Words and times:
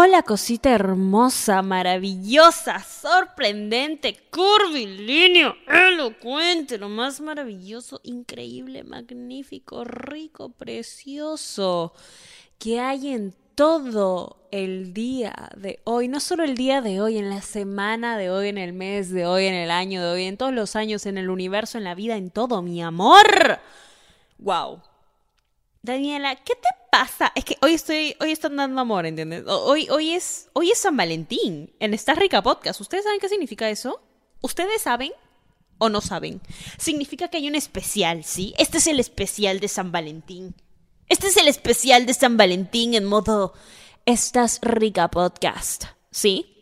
Hola 0.00 0.22
cosita 0.22 0.70
hermosa, 0.70 1.60
maravillosa, 1.60 2.78
sorprendente, 2.78 4.16
curvilíneo, 4.30 5.56
elocuente, 5.66 6.78
lo 6.78 6.88
más 6.88 7.20
maravilloso, 7.20 8.00
increíble, 8.04 8.84
magnífico, 8.84 9.82
rico, 9.82 10.50
precioso 10.50 11.94
que 12.60 12.78
hay 12.78 13.08
en 13.08 13.34
todo 13.56 14.36
el 14.52 14.94
día 14.94 15.50
de 15.56 15.80
hoy, 15.82 16.06
no 16.06 16.20
solo 16.20 16.44
el 16.44 16.56
día 16.56 16.80
de 16.80 17.00
hoy, 17.00 17.18
en 17.18 17.28
la 17.28 17.42
semana 17.42 18.16
de 18.16 18.30
hoy, 18.30 18.50
en 18.50 18.58
el 18.58 18.74
mes 18.74 19.10
de 19.10 19.26
hoy, 19.26 19.46
en 19.46 19.54
el 19.54 19.72
año 19.72 20.00
de 20.00 20.12
hoy, 20.12 20.24
en 20.26 20.36
todos 20.36 20.54
los 20.54 20.76
años, 20.76 21.06
en 21.06 21.18
el 21.18 21.28
universo, 21.28 21.76
en 21.76 21.82
la 21.82 21.96
vida, 21.96 22.16
en 22.16 22.30
todo, 22.30 22.62
mi 22.62 22.80
amor. 22.80 23.58
Wow. 24.38 24.80
Daniela, 25.82 26.36
¿qué 26.36 26.54
te 26.54 26.68
pasa? 26.90 27.32
Es 27.34 27.44
que 27.44 27.56
hoy 27.62 27.74
estoy, 27.74 28.16
hoy 28.20 28.32
están 28.32 28.56
dando 28.56 28.80
amor, 28.80 29.06
¿entiendes? 29.06 29.44
Hoy, 29.46 29.88
hoy 29.90 30.12
es, 30.12 30.48
hoy 30.52 30.70
es 30.70 30.78
San 30.78 30.96
Valentín 30.96 31.74
en 31.78 31.94
esta 31.94 32.14
rica 32.14 32.42
podcast. 32.42 32.80
¿Ustedes 32.80 33.04
saben 33.04 33.20
qué 33.20 33.28
significa 33.28 33.70
eso? 33.70 34.00
¿Ustedes 34.40 34.82
saben 34.82 35.12
o 35.78 35.88
no 35.88 36.00
saben? 36.00 36.40
Significa 36.78 37.28
que 37.28 37.38
hay 37.38 37.48
un 37.48 37.54
especial, 37.54 38.24
¿sí? 38.24 38.54
Este 38.58 38.78
es 38.78 38.86
el 38.86 39.00
especial 39.00 39.60
de 39.60 39.68
San 39.68 39.92
Valentín. 39.92 40.54
Este 41.08 41.28
es 41.28 41.36
el 41.36 41.48
especial 41.48 42.06
de 42.06 42.14
San 42.14 42.36
Valentín 42.36 42.94
en 42.94 43.04
modo 43.04 43.54
Estás 44.04 44.58
rica 44.62 45.10
podcast, 45.10 45.84
¿sí? 46.10 46.57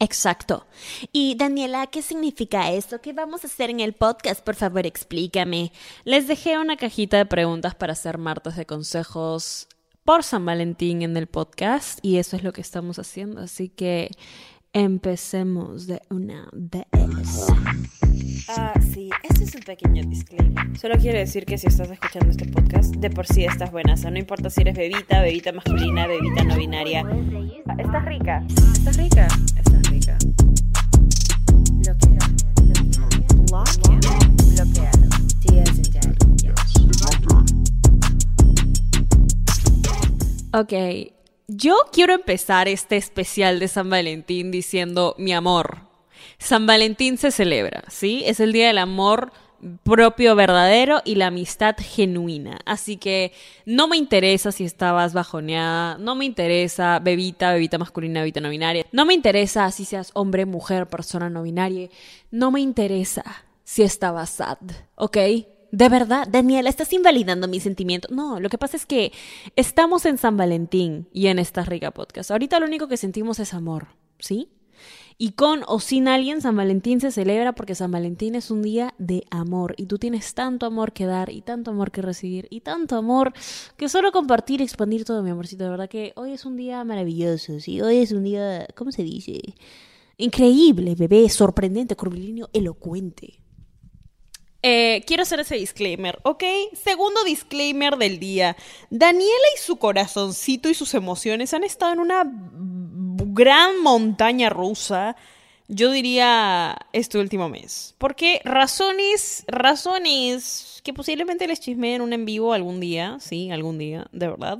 Exacto. 0.00 0.66
Y 1.12 1.34
Daniela, 1.36 1.86
¿qué 1.86 2.00
significa 2.00 2.70
esto? 2.72 3.02
¿Qué 3.02 3.12
vamos 3.12 3.44
a 3.44 3.48
hacer 3.48 3.68
en 3.68 3.80
el 3.80 3.92
podcast? 3.92 4.42
Por 4.42 4.54
favor, 4.54 4.86
explícame. 4.86 5.72
Les 6.04 6.26
dejé 6.26 6.58
una 6.58 6.78
cajita 6.78 7.18
de 7.18 7.26
preguntas 7.26 7.74
para 7.74 7.92
hacer 7.92 8.16
martes 8.16 8.56
de 8.56 8.64
consejos 8.64 9.68
por 10.04 10.24
San 10.24 10.46
Valentín 10.46 11.02
en 11.02 11.16
el 11.18 11.26
podcast 11.26 11.98
y 12.02 12.16
eso 12.16 12.34
es 12.36 12.42
lo 12.42 12.54
que 12.54 12.62
estamos 12.62 12.98
haciendo. 12.98 13.42
Así 13.42 13.68
que 13.68 14.10
empecemos 14.72 15.86
de 15.86 16.00
una 16.08 16.48
vez. 16.52 16.86
Ah, 18.48 18.74
sí, 18.92 19.10
este 19.22 19.44
es 19.44 19.54
un 19.54 19.62
pequeño 19.62 20.02
disclaimer. 20.04 20.76
Solo 20.78 20.96
quiero 20.98 21.18
decir 21.18 21.44
que 21.44 21.58
si 21.58 21.66
estás 21.66 21.90
escuchando 21.90 22.30
este 22.30 22.46
podcast, 22.46 22.94
de 22.96 23.10
por 23.10 23.26
sí 23.26 23.44
estás 23.44 23.70
buena. 23.70 23.94
O 23.94 23.96
sea, 23.96 24.10
no 24.10 24.18
importa 24.18 24.50
si 24.50 24.62
eres 24.62 24.76
bebita, 24.76 25.20
bebita 25.20 25.52
masculina, 25.52 26.06
bebita 26.06 26.44
no 26.44 26.56
binaria. 26.56 27.04
Estás 27.78 28.04
rica. 28.04 28.44
Estás 28.72 28.96
rica. 28.96 29.28
Estás 29.56 29.90
rica. 29.90 30.18
Bloquea. 31.72 32.18
Bloquea. 33.48 34.00
Bloquea. 34.54 34.90
Días 35.40 35.78
en 35.78 35.90
Ok, 40.52 40.72
yo 41.46 41.76
quiero 41.92 42.12
empezar 42.12 42.66
este 42.66 42.96
especial 42.96 43.60
de 43.60 43.68
San 43.68 43.88
Valentín 43.88 44.50
diciendo 44.50 45.14
mi 45.16 45.32
amor. 45.32 45.89
San 46.40 46.66
Valentín 46.66 47.18
se 47.18 47.30
celebra, 47.30 47.84
¿sí? 47.88 48.22
Es 48.24 48.40
el 48.40 48.52
día 48.52 48.68
del 48.68 48.78
amor 48.78 49.30
propio 49.82 50.34
verdadero 50.34 51.02
y 51.04 51.16
la 51.16 51.26
amistad 51.26 51.76
genuina. 51.78 52.58
Así 52.64 52.96
que 52.96 53.32
no 53.66 53.88
me 53.88 53.98
interesa 53.98 54.50
si 54.50 54.64
estabas 54.64 55.12
bajoneada, 55.12 55.98
no 55.98 56.14
me 56.14 56.24
interesa 56.24 56.98
bebita, 56.98 57.52
bebita 57.52 57.76
masculina, 57.76 58.20
bebita 58.20 58.40
no 58.40 58.48
binaria, 58.48 58.86
no 58.90 59.04
me 59.04 59.12
interesa 59.12 59.70
si 59.70 59.84
seas 59.84 60.10
hombre, 60.14 60.46
mujer, 60.46 60.88
persona 60.88 61.28
no 61.28 61.42
binaria, 61.42 61.90
no 62.30 62.50
me 62.50 62.60
interesa 62.60 63.22
si 63.62 63.82
estabas 63.82 64.30
sad, 64.30 64.58
¿ok? 64.96 65.18
De 65.72 65.88
verdad, 65.90 66.26
Daniela, 66.26 66.70
estás 66.70 66.92
invalidando 66.94 67.46
mis 67.46 67.62
sentimientos. 67.62 68.10
No, 68.10 68.40
lo 68.40 68.48
que 68.48 68.58
pasa 68.58 68.78
es 68.78 68.86
que 68.86 69.12
estamos 69.54 70.06
en 70.06 70.16
San 70.16 70.38
Valentín 70.38 71.06
y 71.12 71.26
en 71.28 71.38
esta 71.38 71.62
rica 71.64 71.92
podcast. 71.92 72.30
Ahorita 72.30 72.58
lo 72.58 72.66
único 72.66 72.88
que 72.88 72.96
sentimos 72.96 73.38
es 73.38 73.54
amor, 73.54 73.88
¿sí? 74.18 74.48
Y 75.22 75.32
con 75.32 75.64
o 75.66 75.80
sin 75.80 76.08
alguien, 76.08 76.40
San 76.40 76.56
Valentín 76.56 76.98
se 76.98 77.10
celebra 77.10 77.52
porque 77.52 77.74
San 77.74 77.90
Valentín 77.90 78.34
es 78.36 78.50
un 78.50 78.62
día 78.62 78.94
de 78.96 79.26
amor. 79.28 79.74
Y 79.76 79.84
tú 79.84 79.98
tienes 79.98 80.32
tanto 80.32 80.64
amor 80.64 80.94
que 80.94 81.04
dar 81.04 81.28
y 81.28 81.42
tanto 81.42 81.72
amor 81.72 81.90
que 81.90 82.00
recibir 82.00 82.46
y 82.48 82.60
tanto 82.60 82.96
amor 82.96 83.34
que 83.76 83.90
solo 83.90 84.12
compartir 84.12 84.62
y 84.62 84.64
expandir 84.64 85.04
todo, 85.04 85.22
mi 85.22 85.28
amorcito. 85.28 85.64
De 85.64 85.68
verdad 85.68 85.90
que 85.90 86.14
hoy 86.16 86.32
es 86.32 86.46
un 86.46 86.56
día 86.56 86.82
maravilloso, 86.84 87.60
¿sí? 87.60 87.82
Hoy 87.82 87.98
es 87.98 88.12
un 88.12 88.24
día, 88.24 88.66
¿cómo 88.74 88.92
se 88.92 89.02
dice? 89.02 89.42
Increíble, 90.16 90.94
bebé, 90.94 91.28
sorprendente, 91.28 91.96
curvilíneo, 91.96 92.48
elocuente. 92.54 93.39
Eh, 94.62 95.02
quiero 95.06 95.22
hacer 95.22 95.40
ese 95.40 95.56
disclaimer, 95.56 96.18
¿ok? 96.22 96.44
Segundo 96.74 97.24
disclaimer 97.24 97.96
del 97.96 98.18
día. 98.20 98.56
Daniela 98.90 99.46
y 99.54 99.58
su 99.58 99.76
corazoncito 99.76 100.68
y 100.68 100.74
sus 100.74 100.92
emociones 100.94 101.54
han 101.54 101.64
estado 101.64 101.94
en 101.94 102.00
una 102.00 102.24
gran 102.26 103.80
montaña 103.80 104.50
rusa, 104.50 105.16
yo 105.68 105.90
diría 105.90 106.76
este 106.92 107.18
último 107.18 107.48
mes. 107.48 107.94
Porque 107.96 108.40
razones, 108.44 109.44
razones 109.46 110.80
que 110.84 110.92
posiblemente 110.92 111.46
les 111.46 111.60
chismeen 111.60 111.96
en 111.96 112.02
un 112.02 112.12
en 112.12 112.26
vivo 112.26 112.52
algún 112.52 112.80
día, 112.80 113.16
sí, 113.20 113.50
algún 113.50 113.78
día, 113.78 114.08
de 114.12 114.28
verdad. 114.28 114.58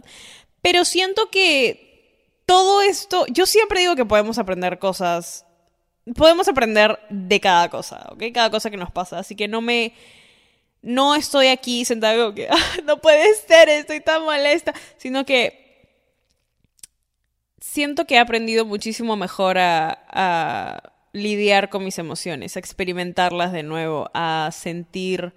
Pero 0.62 0.84
siento 0.84 1.30
que 1.30 2.42
todo 2.46 2.80
esto, 2.80 3.26
yo 3.28 3.44
siempre 3.44 3.80
digo 3.80 3.96
que 3.96 4.04
podemos 4.04 4.38
aprender 4.38 4.78
cosas 4.78 5.44
podemos 6.14 6.48
aprender 6.48 6.98
de 7.08 7.40
cada 7.40 7.68
cosa, 7.68 8.08
¿ok? 8.10 8.24
Cada 8.32 8.50
cosa 8.50 8.70
que 8.70 8.76
nos 8.76 8.90
pasa. 8.90 9.18
Así 9.18 9.34
que 9.34 9.48
no 9.48 9.60
me... 9.60 9.92
No 10.82 11.14
estoy 11.14 11.48
aquí 11.48 11.84
sentada 11.84 12.16
como 12.16 12.34
que, 12.34 12.48
ah, 12.50 12.56
no 12.84 12.98
puede 13.02 13.34
ser, 13.34 13.68
estoy 13.68 14.00
tan 14.00 14.24
molesta, 14.24 14.72
sino 14.96 15.26
que 15.26 15.60
siento 17.60 18.06
que 18.06 18.14
he 18.14 18.18
aprendido 18.18 18.64
muchísimo 18.64 19.14
mejor 19.14 19.58
a, 19.58 20.82
lidiar 21.12 21.70
con 21.70 21.84
mis 21.84 21.98
emociones, 21.98 22.56
a 22.56 22.60
experimentarlas 22.60 23.52
de 23.52 23.64
nuevo, 23.64 24.08
a 24.14 24.48
sentir 24.52 25.34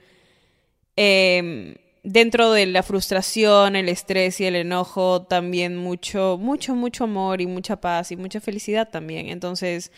em, 0.95 1.73
dentro 2.03 2.51
de 2.51 2.67
la 2.67 2.83
frustración, 2.83 3.75
el 3.75 3.89
estrés 3.89 4.39
y 4.39 4.45
el 4.45 4.55
enojo 4.55 5.23
también 5.23 5.75
mucho, 5.75 6.37
mucho, 6.39 6.75
mucho 6.75 7.05
amor 7.05 7.41
y 7.41 7.47
mucha 7.47 7.81
paz 7.81 8.11
y 8.11 8.15
mucha 8.15 8.39
felicidad 8.39 8.89
también. 8.89 9.29
Entonces, 9.29 9.91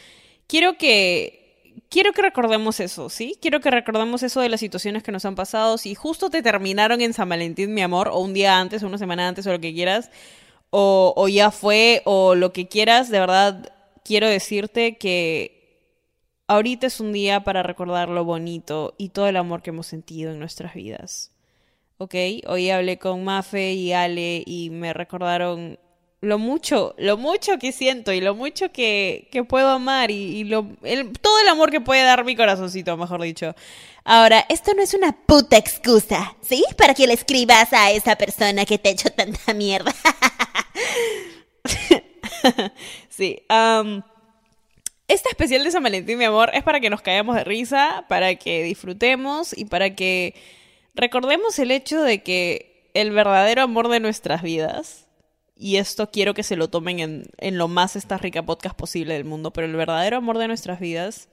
quiero 0.47 0.77
que 0.77 1.45
quiero 1.89 2.13
que 2.13 2.21
recordemos 2.21 2.79
eso, 2.79 3.09
¿sí? 3.09 3.37
Quiero 3.41 3.59
que 3.59 3.71
recordemos 3.71 4.23
eso 4.23 4.41
de 4.41 4.49
las 4.49 4.59
situaciones 4.59 5.03
que 5.03 5.11
nos 5.11 5.25
han 5.25 5.35
pasado. 5.35 5.77
Si 5.77 5.95
justo 5.95 6.29
te 6.29 6.41
terminaron 6.41 7.01
en 7.01 7.13
San 7.13 7.29
Valentín, 7.29 7.73
mi 7.73 7.81
amor, 7.81 8.09
o 8.09 8.19
un 8.19 8.33
día 8.33 8.59
antes, 8.59 8.83
o 8.83 8.87
una 8.87 8.97
semana 8.97 9.27
antes, 9.27 9.47
o 9.47 9.51
lo 9.51 9.59
que 9.59 9.73
quieras, 9.73 10.11
o, 10.69 11.13
o 11.15 11.27
ya 11.27 11.51
fue, 11.51 12.01
o 12.05 12.35
lo 12.35 12.53
que 12.53 12.67
quieras, 12.67 13.09
de 13.09 13.19
verdad, 13.19 13.73
quiero 14.03 14.27
decirte 14.27 14.97
que 14.97 15.55
ahorita 16.47 16.87
es 16.87 16.99
un 16.99 17.13
día 17.13 17.43
para 17.43 17.63
recordar 17.63 18.09
lo 18.09 18.23
bonito 18.25 18.93
y 18.97 19.09
todo 19.09 19.27
el 19.27 19.37
amor 19.37 19.61
que 19.61 19.71
hemos 19.71 19.87
sentido 19.87 20.31
en 20.31 20.39
nuestras 20.39 20.73
vidas. 20.73 21.31
¿Ok? 21.97 22.15
Hoy 22.47 22.69
hablé 22.71 22.99
con 22.99 23.23
Mafe 23.23 23.73
y 23.73 23.93
Ale 23.93 24.43
y 24.45 24.69
me 24.69 24.93
recordaron 24.93 25.79
lo 26.21 26.39
mucho, 26.39 26.95
lo 26.97 27.17
mucho 27.17 27.57
que 27.59 27.71
siento 27.71 28.11
y 28.11 28.21
lo 28.21 28.35
mucho 28.35 28.71
que, 28.71 29.27
que 29.31 29.43
puedo 29.43 29.69
amar 29.69 30.11
y, 30.11 30.43
lo, 30.45 30.63
todo 31.21 31.39
el 31.39 31.47
amor 31.47 31.71
que 31.71 31.81
puede 31.81 32.03
dar 32.03 32.25
mi 32.25 32.35
corazoncito, 32.35 32.97
mejor 32.97 33.21
dicho. 33.21 33.55
Ahora, 34.03 34.45
esto 34.49 34.73
no 34.73 34.81
es 34.81 34.93
una 34.93 35.11
puta 35.11 35.57
excusa, 35.57 36.35
¿sí? 36.41 36.63
Para 36.77 36.93
que 36.93 37.07
le 37.07 37.13
escribas 37.13 37.73
a 37.73 37.91
esa 37.91 38.15
persona 38.15 38.65
que 38.65 38.77
te 38.77 38.89
hecho 38.89 39.09
tanta 39.09 39.53
mierda. 39.53 39.93
sí. 43.09 43.41
este 45.07 45.29
especial 45.29 45.63
de 45.63 45.71
San 45.71 45.83
Valentín, 45.83 46.17
mi 46.17 46.25
amor, 46.25 46.51
es 46.53 46.63
para 46.63 46.79
que 46.79 46.89
nos 46.89 47.01
caigamos 47.01 47.35
de 47.35 47.43
risa, 47.43 48.05
para 48.07 48.35
que 48.35 48.63
disfrutemos 48.63 49.57
y 49.57 49.65
para 49.65 49.95
que 49.95 50.35
recordemos 50.93 51.57
el 51.59 51.71
hecho 51.71 52.01
de 52.01 52.23
que 52.23 52.89
el 52.93 53.11
verdadero 53.11 53.63
amor 53.63 53.89
de 53.89 53.99
nuestras 53.99 54.41
vidas 54.41 55.04
y 55.55 55.77
esto 55.77 56.11
quiero 56.11 56.33
que 56.33 56.43
se 56.43 56.55
lo 56.55 56.69
tomen 56.69 56.99
en, 56.99 57.23
en 57.37 57.57
lo 57.57 57.67
más 57.67 57.95
esta 57.95 58.17
rica 58.17 58.43
podcast 58.43 58.75
posible 58.75 59.13
del 59.13 59.25
mundo, 59.25 59.51
pero 59.51 59.67
el 59.67 59.75
verdadero 59.75 60.17
amor 60.17 60.37
de 60.37 60.47
nuestras 60.47 60.79
vidas 60.79 61.29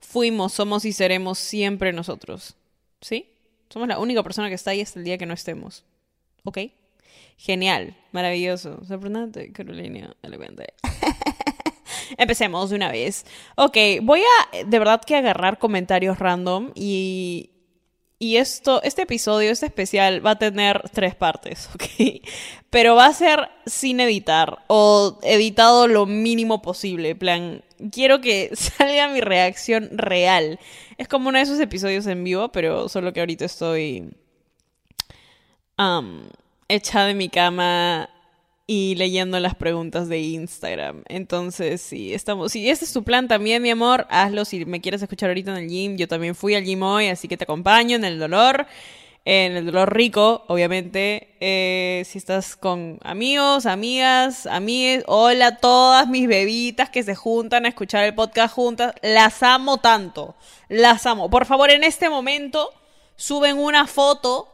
fuimos, 0.00 0.52
somos 0.52 0.84
y 0.84 0.92
seremos 0.92 1.38
siempre 1.38 1.92
nosotros. 1.92 2.56
¿Sí? 3.00 3.30
Somos 3.68 3.88
la 3.88 3.98
única 3.98 4.22
persona 4.22 4.48
que 4.48 4.54
está 4.54 4.72
ahí 4.72 4.80
hasta 4.80 4.98
el 4.98 5.04
día 5.04 5.18
que 5.18 5.26
no 5.26 5.34
estemos. 5.34 5.84
¿Ok? 6.44 6.58
Genial, 7.36 7.96
maravilloso, 8.12 8.84
sorprendente, 8.84 9.52
Carolina, 9.52 10.14
elegante. 10.22 10.74
Empecemos 12.18 12.70
de 12.70 12.76
una 12.76 12.90
vez. 12.90 13.24
Ok, 13.56 13.76
voy 14.02 14.20
a 14.20 14.64
de 14.64 14.78
verdad 14.78 15.00
que 15.00 15.16
agarrar 15.16 15.58
comentarios 15.58 16.18
random 16.18 16.72
y 16.74 17.49
y 18.22 18.36
esto, 18.36 18.82
este 18.82 19.02
episodio, 19.02 19.50
este 19.50 19.64
especial, 19.64 20.24
va 20.24 20.32
a 20.32 20.38
tener 20.38 20.90
tres 20.92 21.14
partes, 21.14 21.70
¿ok? 21.74 22.22
Pero 22.68 22.94
va 22.94 23.06
a 23.06 23.14
ser 23.14 23.48
sin 23.64 23.98
editar 23.98 24.58
o 24.66 25.18
editado 25.22 25.88
lo 25.88 26.04
mínimo 26.04 26.60
posible. 26.60 27.16
plan, 27.16 27.64
quiero 27.90 28.20
que 28.20 28.50
salga 28.54 29.08
mi 29.08 29.22
reacción 29.22 29.88
real. 29.92 30.60
Es 30.98 31.08
como 31.08 31.30
uno 31.30 31.38
de 31.38 31.44
esos 31.44 31.58
episodios 31.60 32.06
en 32.06 32.22
vivo, 32.22 32.52
pero 32.52 32.90
solo 32.90 33.14
que 33.14 33.20
ahorita 33.20 33.46
estoy 33.46 34.10
um, 35.78 36.24
echada 36.68 37.10
en 37.10 37.16
mi 37.16 37.30
cama 37.30 38.10
y 38.72 38.94
leyendo 38.94 39.40
las 39.40 39.56
preguntas 39.56 40.08
de 40.08 40.20
Instagram. 40.20 41.02
Entonces, 41.08 41.82
sí, 41.82 42.14
estamos. 42.14 42.52
Si 42.52 42.70
este 42.70 42.84
es 42.84 42.92
tu 42.92 43.02
plan 43.02 43.26
también, 43.26 43.60
mi 43.64 43.70
amor, 43.70 44.06
hazlo 44.10 44.44
si 44.44 44.64
me 44.64 44.80
quieres 44.80 45.02
escuchar 45.02 45.30
ahorita 45.30 45.50
en 45.50 45.64
el 45.64 45.68
gym. 45.68 45.96
Yo 45.96 46.06
también 46.06 46.36
fui 46.36 46.54
al 46.54 46.62
gym 46.62 46.80
hoy, 46.84 47.08
así 47.08 47.26
que 47.26 47.36
te 47.36 47.42
acompaño 47.42 47.96
en 47.96 48.04
el 48.04 48.20
dolor 48.20 48.68
en 49.24 49.56
el 49.56 49.66
dolor 49.66 49.92
rico, 49.92 50.44
obviamente. 50.46 51.36
Eh, 51.40 52.04
si 52.06 52.18
estás 52.18 52.54
con 52.54 53.00
amigos, 53.02 53.66
amigas, 53.66 54.46
amigues, 54.46 55.02
hola 55.08 55.48
a 55.48 55.56
todas 55.56 56.06
mis 56.06 56.28
bebitas 56.28 56.90
que 56.90 57.02
se 57.02 57.16
juntan 57.16 57.64
a 57.64 57.70
escuchar 57.70 58.04
el 58.04 58.14
podcast 58.14 58.54
juntas. 58.54 58.94
Las 59.02 59.42
amo 59.42 59.78
tanto. 59.78 60.36
Las 60.68 61.06
amo. 61.06 61.28
Por 61.28 61.44
favor, 61.44 61.70
en 61.70 61.82
este 61.82 62.08
momento 62.08 62.70
suben 63.16 63.58
una 63.58 63.88
foto. 63.88 64.46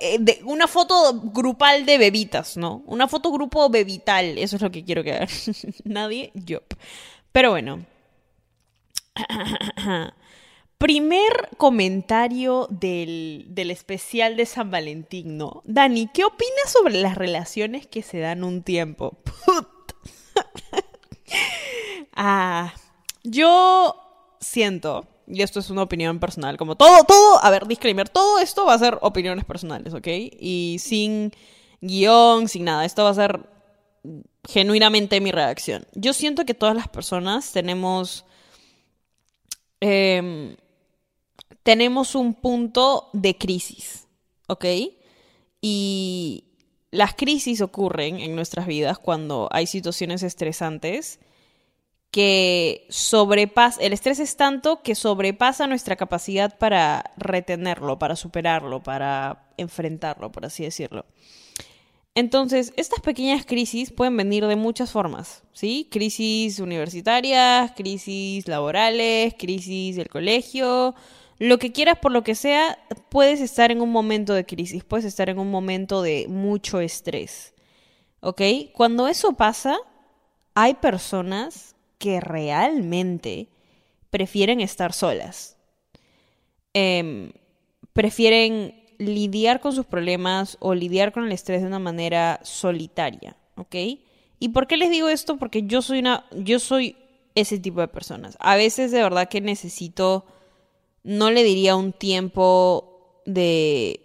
Eh, 0.00 0.18
de, 0.20 0.40
una 0.44 0.66
foto 0.66 1.20
grupal 1.32 1.86
de 1.86 1.98
bebitas, 1.98 2.56
¿no? 2.56 2.82
Una 2.86 3.08
foto 3.08 3.30
grupo 3.30 3.68
bebital. 3.70 4.38
Eso 4.38 4.56
es 4.56 4.62
lo 4.62 4.70
que 4.70 4.84
quiero 4.84 5.04
que. 5.04 5.26
Nadie, 5.84 6.30
yo. 6.34 6.60
Pero 7.32 7.50
bueno. 7.50 7.84
Primer 10.78 11.50
comentario 11.58 12.66
del, 12.68 13.46
especial 13.70 14.36
de 14.36 14.46
San 14.46 14.72
Valentín, 14.72 15.38
¿no? 15.38 15.62
Dani, 15.64 16.08
¿qué 16.12 16.24
opinas 16.24 16.72
sobre 16.72 17.00
las 17.00 17.16
relaciones 17.16 17.86
que 17.86 18.02
se 18.02 18.18
dan 18.18 18.42
un 18.42 18.64
tiempo? 18.64 19.16
ah, 22.16 22.74
yo 23.22 23.94
siento, 24.40 25.06
y 25.26 25.42
esto 25.42 25.60
es 25.60 25.70
una 25.70 25.82
opinión 25.82 26.18
personal, 26.18 26.56
como 26.56 26.76
todo, 26.76 27.04
todo, 27.04 27.42
a 27.42 27.50
ver, 27.50 27.66
disclaimer, 27.66 28.08
todo 28.08 28.38
esto 28.38 28.66
va 28.66 28.74
a 28.74 28.78
ser 28.78 28.98
opiniones 29.00 29.44
personales, 29.44 29.94
¿ok? 29.94 30.08
Y 30.08 30.76
sin 30.78 31.32
guion, 31.80 32.48
sin 32.48 32.64
nada, 32.64 32.84
esto 32.84 33.04
va 33.04 33.10
a 33.10 33.14
ser 33.14 33.48
genuinamente 34.44 35.20
mi 35.20 35.30
reacción. 35.30 35.86
Yo 35.94 36.12
siento 36.12 36.44
que 36.44 36.54
todas 36.54 36.74
las 36.76 36.88
personas 36.88 37.52
tenemos... 37.52 38.24
Eh, 39.80 40.56
tenemos 41.62 42.14
un 42.14 42.34
punto 42.34 43.10
de 43.12 43.36
crisis, 43.38 44.08
¿ok? 44.48 44.64
Y 45.60 46.44
las 46.90 47.14
crisis 47.14 47.60
ocurren 47.60 48.18
en 48.20 48.34
nuestras 48.34 48.66
vidas 48.66 48.98
cuando 48.98 49.48
hay 49.52 49.66
situaciones 49.66 50.22
estresantes 50.22 51.20
que 52.12 52.86
sobrepasa, 52.90 53.80
el 53.80 53.94
estrés 53.94 54.20
es 54.20 54.36
tanto 54.36 54.82
que 54.82 54.94
sobrepasa 54.94 55.66
nuestra 55.66 55.96
capacidad 55.96 56.58
para 56.58 57.10
retenerlo, 57.16 57.98
para 57.98 58.16
superarlo, 58.16 58.82
para 58.82 59.46
enfrentarlo, 59.56 60.30
por 60.30 60.44
así 60.44 60.62
decirlo. 60.62 61.06
Entonces, 62.14 62.74
estas 62.76 63.00
pequeñas 63.00 63.46
crisis 63.46 63.90
pueden 63.90 64.14
venir 64.18 64.46
de 64.46 64.56
muchas 64.56 64.92
formas, 64.92 65.42
¿sí? 65.54 65.88
Crisis 65.90 66.60
universitarias, 66.60 67.72
crisis 67.72 68.46
laborales, 68.46 69.34
crisis 69.38 69.96
del 69.96 70.10
colegio, 70.10 70.94
lo 71.38 71.58
que 71.58 71.72
quieras 71.72 71.98
por 71.98 72.12
lo 72.12 72.22
que 72.22 72.34
sea, 72.34 72.78
puedes 73.08 73.40
estar 73.40 73.72
en 73.72 73.80
un 73.80 73.90
momento 73.90 74.34
de 74.34 74.44
crisis, 74.44 74.84
puedes 74.84 75.06
estar 75.06 75.30
en 75.30 75.38
un 75.38 75.50
momento 75.50 76.02
de 76.02 76.26
mucho 76.28 76.78
estrés. 76.80 77.54
¿Ok? 78.20 78.42
Cuando 78.74 79.08
eso 79.08 79.32
pasa, 79.32 79.78
hay 80.54 80.74
personas 80.74 81.71
que 82.02 82.20
realmente 82.20 83.46
prefieren 84.10 84.60
estar 84.60 84.92
solas. 84.92 85.56
Em, 86.74 87.30
prefieren 87.92 88.74
lidiar 88.98 89.60
con 89.60 89.72
sus 89.72 89.86
problemas 89.86 90.56
o 90.58 90.74
lidiar 90.74 91.12
con 91.12 91.24
el 91.24 91.30
estrés 91.30 91.60
de 91.60 91.68
una 91.68 91.78
manera 91.78 92.40
solitaria, 92.42 93.36
¿ok? 93.54 93.76
¿Y 94.40 94.48
por 94.48 94.66
qué 94.66 94.76
les 94.76 94.90
digo 94.90 95.08
esto? 95.08 95.38
Porque 95.38 95.62
yo 95.62 95.80
soy 95.80 96.00
una, 96.00 96.26
yo 96.32 96.58
soy 96.58 96.96
ese 97.36 97.60
tipo 97.60 97.80
de 97.80 97.86
personas. 97.86 98.36
A 98.40 98.56
veces 98.56 98.90
de 98.90 99.00
verdad 99.00 99.28
que 99.28 99.40
necesito 99.40 100.26
no 101.04 101.30
le 101.30 101.44
diría 101.44 101.76
un 101.76 101.92
tiempo 101.92 103.22
de 103.26 104.00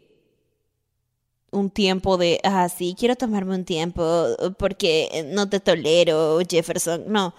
un 1.50 1.72
tiempo 1.72 2.18
de, 2.18 2.40
ah, 2.44 2.70
sí, 2.70 2.96
quiero 2.98 3.16
tomarme 3.16 3.56
un 3.56 3.66
tiempo 3.66 4.28
porque 4.60 5.26
no 5.34 5.50
te 5.50 5.60
tolero, 5.60 6.40
Jefferson. 6.48 7.06
No, 7.08 7.34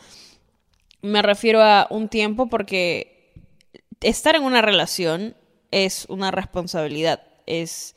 me 1.03 1.23
refiero 1.23 1.63
a 1.63 1.87
un 1.91 2.09
tiempo 2.09 2.49
porque 2.49 3.33
estar 4.01 4.37
en 4.37 4.43
una 4.43 4.63
relación 4.63 5.37
es 5.71 6.07
una 6.09 6.31
responsabilidad, 6.31 7.23
es 7.47 7.95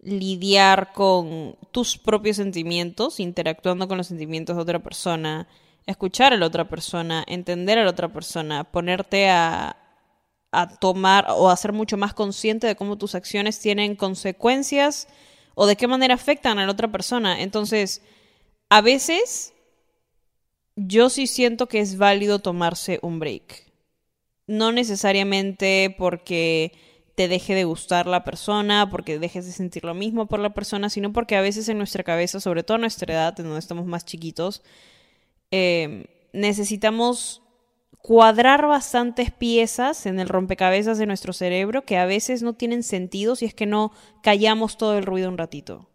lidiar 0.00 0.92
con 0.92 1.56
tus 1.70 1.96
propios 1.96 2.36
sentimientos, 2.36 3.20
interactuando 3.20 3.88
con 3.88 3.96
los 3.96 4.08
sentimientos 4.08 4.56
de 4.56 4.62
otra 4.62 4.82
persona, 4.82 5.48
escuchar 5.86 6.32
a 6.32 6.36
la 6.36 6.46
otra 6.46 6.68
persona, 6.68 7.24
entender 7.26 7.78
a 7.78 7.84
la 7.84 7.90
otra 7.90 8.12
persona, 8.12 8.64
ponerte 8.64 9.28
a, 9.30 9.76
a 10.52 10.76
tomar 10.76 11.26
o 11.30 11.48
a 11.48 11.56
ser 11.56 11.72
mucho 11.72 11.96
más 11.96 12.14
consciente 12.14 12.66
de 12.66 12.76
cómo 12.76 12.98
tus 12.98 13.14
acciones 13.14 13.60
tienen 13.60 13.96
consecuencias 13.96 15.08
o 15.54 15.66
de 15.66 15.76
qué 15.76 15.86
manera 15.88 16.14
afectan 16.14 16.58
a 16.58 16.66
la 16.66 16.72
otra 16.72 16.88
persona. 16.88 17.40
Entonces, 17.40 18.02
a 18.68 18.80
veces 18.80 19.53
yo 20.76 21.10
sí 21.10 21.26
siento 21.26 21.66
que 21.68 21.80
es 21.80 21.98
válido 21.98 22.38
tomarse 22.38 22.98
un 23.02 23.18
break. 23.18 23.72
No 24.46 24.72
necesariamente 24.72 25.94
porque 25.96 26.72
te 27.14 27.28
deje 27.28 27.54
de 27.54 27.64
gustar 27.64 28.06
la 28.06 28.24
persona, 28.24 28.90
porque 28.90 29.18
dejes 29.18 29.46
de 29.46 29.52
sentir 29.52 29.84
lo 29.84 29.94
mismo 29.94 30.26
por 30.26 30.40
la 30.40 30.52
persona, 30.52 30.90
sino 30.90 31.12
porque 31.12 31.36
a 31.36 31.40
veces 31.40 31.68
en 31.68 31.78
nuestra 31.78 32.02
cabeza, 32.02 32.40
sobre 32.40 32.62
todo 32.62 32.76
a 32.76 32.80
nuestra 32.80 33.12
edad, 33.12 33.38
en 33.38 33.46
donde 33.46 33.60
estamos 33.60 33.86
más 33.86 34.04
chiquitos, 34.04 34.62
eh, 35.50 36.06
necesitamos 36.32 37.42
cuadrar 37.98 38.66
bastantes 38.66 39.30
piezas 39.30 40.04
en 40.06 40.18
el 40.18 40.28
rompecabezas 40.28 40.98
de 40.98 41.06
nuestro 41.06 41.32
cerebro 41.32 41.86
que 41.86 41.96
a 41.96 42.04
veces 42.04 42.42
no 42.42 42.52
tienen 42.52 42.82
sentido 42.82 43.36
si 43.36 43.46
es 43.46 43.54
que 43.54 43.64
no 43.64 43.92
callamos 44.22 44.76
todo 44.76 44.98
el 44.98 45.06
ruido 45.06 45.28
un 45.28 45.38
ratito. 45.38 45.88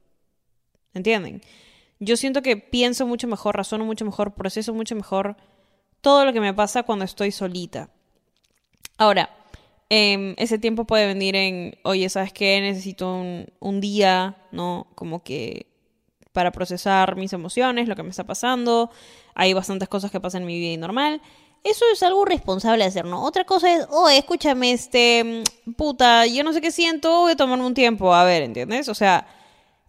¿Entienden? 0.94 1.42
Yo 2.00 2.18
siento 2.18 2.42
que 2.42 2.58
pienso 2.58 3.06
mucho 3.06 3.28
mejor, 3.28 3.56
razono 3.56 3.86
mucho 3.86 4.06
mejor, 4.06 4.34
proceso 4.34 4.74
mucho 4.74 4.96
mejor 4.96 5.36
todo 6.02 6.26
lo 6.26 6.34
que 6.34 6.40
me 6.40 6.54
pasa 6.54 6.84
cuando 6.84 7.06
estoy 7.06 7.32
solita. 7.32 7.90
Ahora, 8.98 9.30
em, 9.90 10.34
ese 10.38 10.60
tiempo 10.60 10.86
puede 10.86 11.08
venir 11.08 11.36
en, 11.36 11.76
oye, 11.84 12.08
¿sabes 12.10 12.32
qué? 12.32 12.62
Necesito 12.62 13.14
un, 13.14 13.48
un 13.60 13.82
día, 13.82 14.38
¿no? 14.52 14.88
Como 14.96 15.24
que 15.24 15.68
para 16.32 16.52
procesar 16.52 17.16
mis 17.16 17.34
emociones, 17.34 17.88
lo 17.88 17.96
que 17.96 18.04
me 18.04 18.10
está 18.10 18.24
pasando. 18.26 18.92
Hay 19.36 19.54
bastantes 19.54 19.90
cosas 19.90 20.12
que 20.12 20.20
pasan 20.20 20.44
en 20.44 20.48
mi 20.48 20.60
vida 20.60 20.72
y 20.74 20.78
normal. 20.78 21.22
Eso 21.64 21.86
es 21.92 22.02
algo 22.04 22.24
responsable 22.24 22.84
de 22.84 22.90
hacer, 22.90 23.06
¿no? 23.06 23.24
Otra 23.24 23.44
cosa 23.44 23.74
es, 23.74 23.86
oh, 23.90 24.08
escúchame, 24.08 24.72
este, 24.72 25.44
puta, 25.76 26.26
yo 26.26 26.44
no 26.44 26.54
sé 26.54 26.62
qué 26.62 26.72
siento, 26.72 27.22
voy 27.22 27.34
a 27.34 27.36
tomarme 27.36 27.66
un 27.66 27.74
tiempo, 27.74 28.14
a 28.14 28.24
ver, 28.24 28.44
¿entiendes? 28.44 28.88
O 28.88 28.96
sea, 28.96 29.28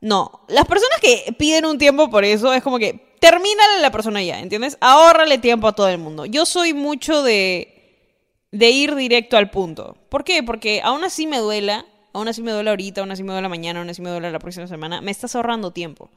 no. 0.01 0.45
Las 0.49 0.67
personas 0.67 1.01
que 1.01 1.35
piden 1.39 1.67
un 1.67 1.79
tiempo 1.79 2.11
por 2.11 2.25
eso 2.25 2.53
es 2.53 2.63
como 2.63 2.79
que, 2.79 3.17
termínale 3.21 3.81
la 3.81 3.91
persona 3.91 4.23
ya, 4.23 4.41
¿entiendes? 4.41 4.79
Ahórrale 4.81 5.39
tiempo 5.39 5.69
a 5.69 5.75
todo 5.75 5.89
el 5.89 5.99
mundo. 5.99 6.25
Yo 6.27 6.47
soy 6.47 6.73
mucho 6.73 7.23
de, 7.23 8.09
de 8.51 8.71
ir 8.71 8.95
directo 8.95 9.37
al 9.37 9.51
punto. 9.51 9.97
¿Por 10.09 10.25
qué? 10.25 10.43
Porque 10.43 10.81
aún 10.83 11.05
así 11.05 11.27
me 11.27 11.39
duela, 11.39 11.87
aún 12.13 12.29
así 12.29 12.43
me 12.43 12.53
duele 12.53 12.71
ahorita, 12.71 13.03
aún 13.03 13.11
así 13.11 13.23
me 13.23 13.33
duele 13.33 13.49
mañana, 13.49 13.81
aún 13.81 13.91
así 13.91 14.01
me 14.01 14.11
duele 14.11 14.31
la 14.31 14.39
próxima 14.39 14.67
semana, 14.67 15.01
me 15.01 15.11
estás 15.11 15.37
ahorrando 15.37 15.73
tiempo. 15.73 16.11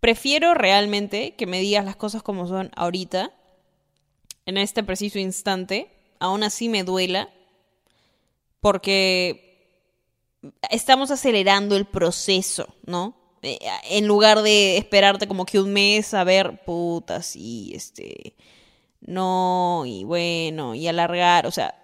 Prefiero 0.00 0.54
realmente 0.54 1.34
que 1.36 1.46
me 1.46 1.60
digas 1.60 1.84
las 1.84 1.96
cosas 1.96 2.22
como 2.22 2.46
son 2.46 2.70
ahorita 2.76 3.32
en 4.44 4.58
este 4.58 4.84
preciso 4.84 5.18
instante, 5.18 5.90
aún 6.20 6.44
así 6.44 6.68
me 6.68 6.84
duela, 6.84 7.30
porque 8.60 9.45
estamos 10.70 11.10
acelerando 11.10 11.76
el 11.76 11.86
proceso, 11.86 12.74
¿no? 12.84 13.16
Eh, 13.42 13.58
en 13.90 14.06
lugar 14.06 14.42
de 14.42 14.76
esperarte 14.76 15.28
como 15.28 15.46
que 15.46 15.60
un 15.60 15.72
mes 15.72 16.14
a 16.14 16.24
ver, 16.24 16.64
puta, 16.64 17.22
sí, 17.22 17.72
este, 17.74 18.34
no, 19.00 19.84
y 19.86 20.04
bueno, 20.04 20.74
y 20.74 20.88
alargar, 20.88 21.46
o 21.46 21.50
sea, 21.50 21.74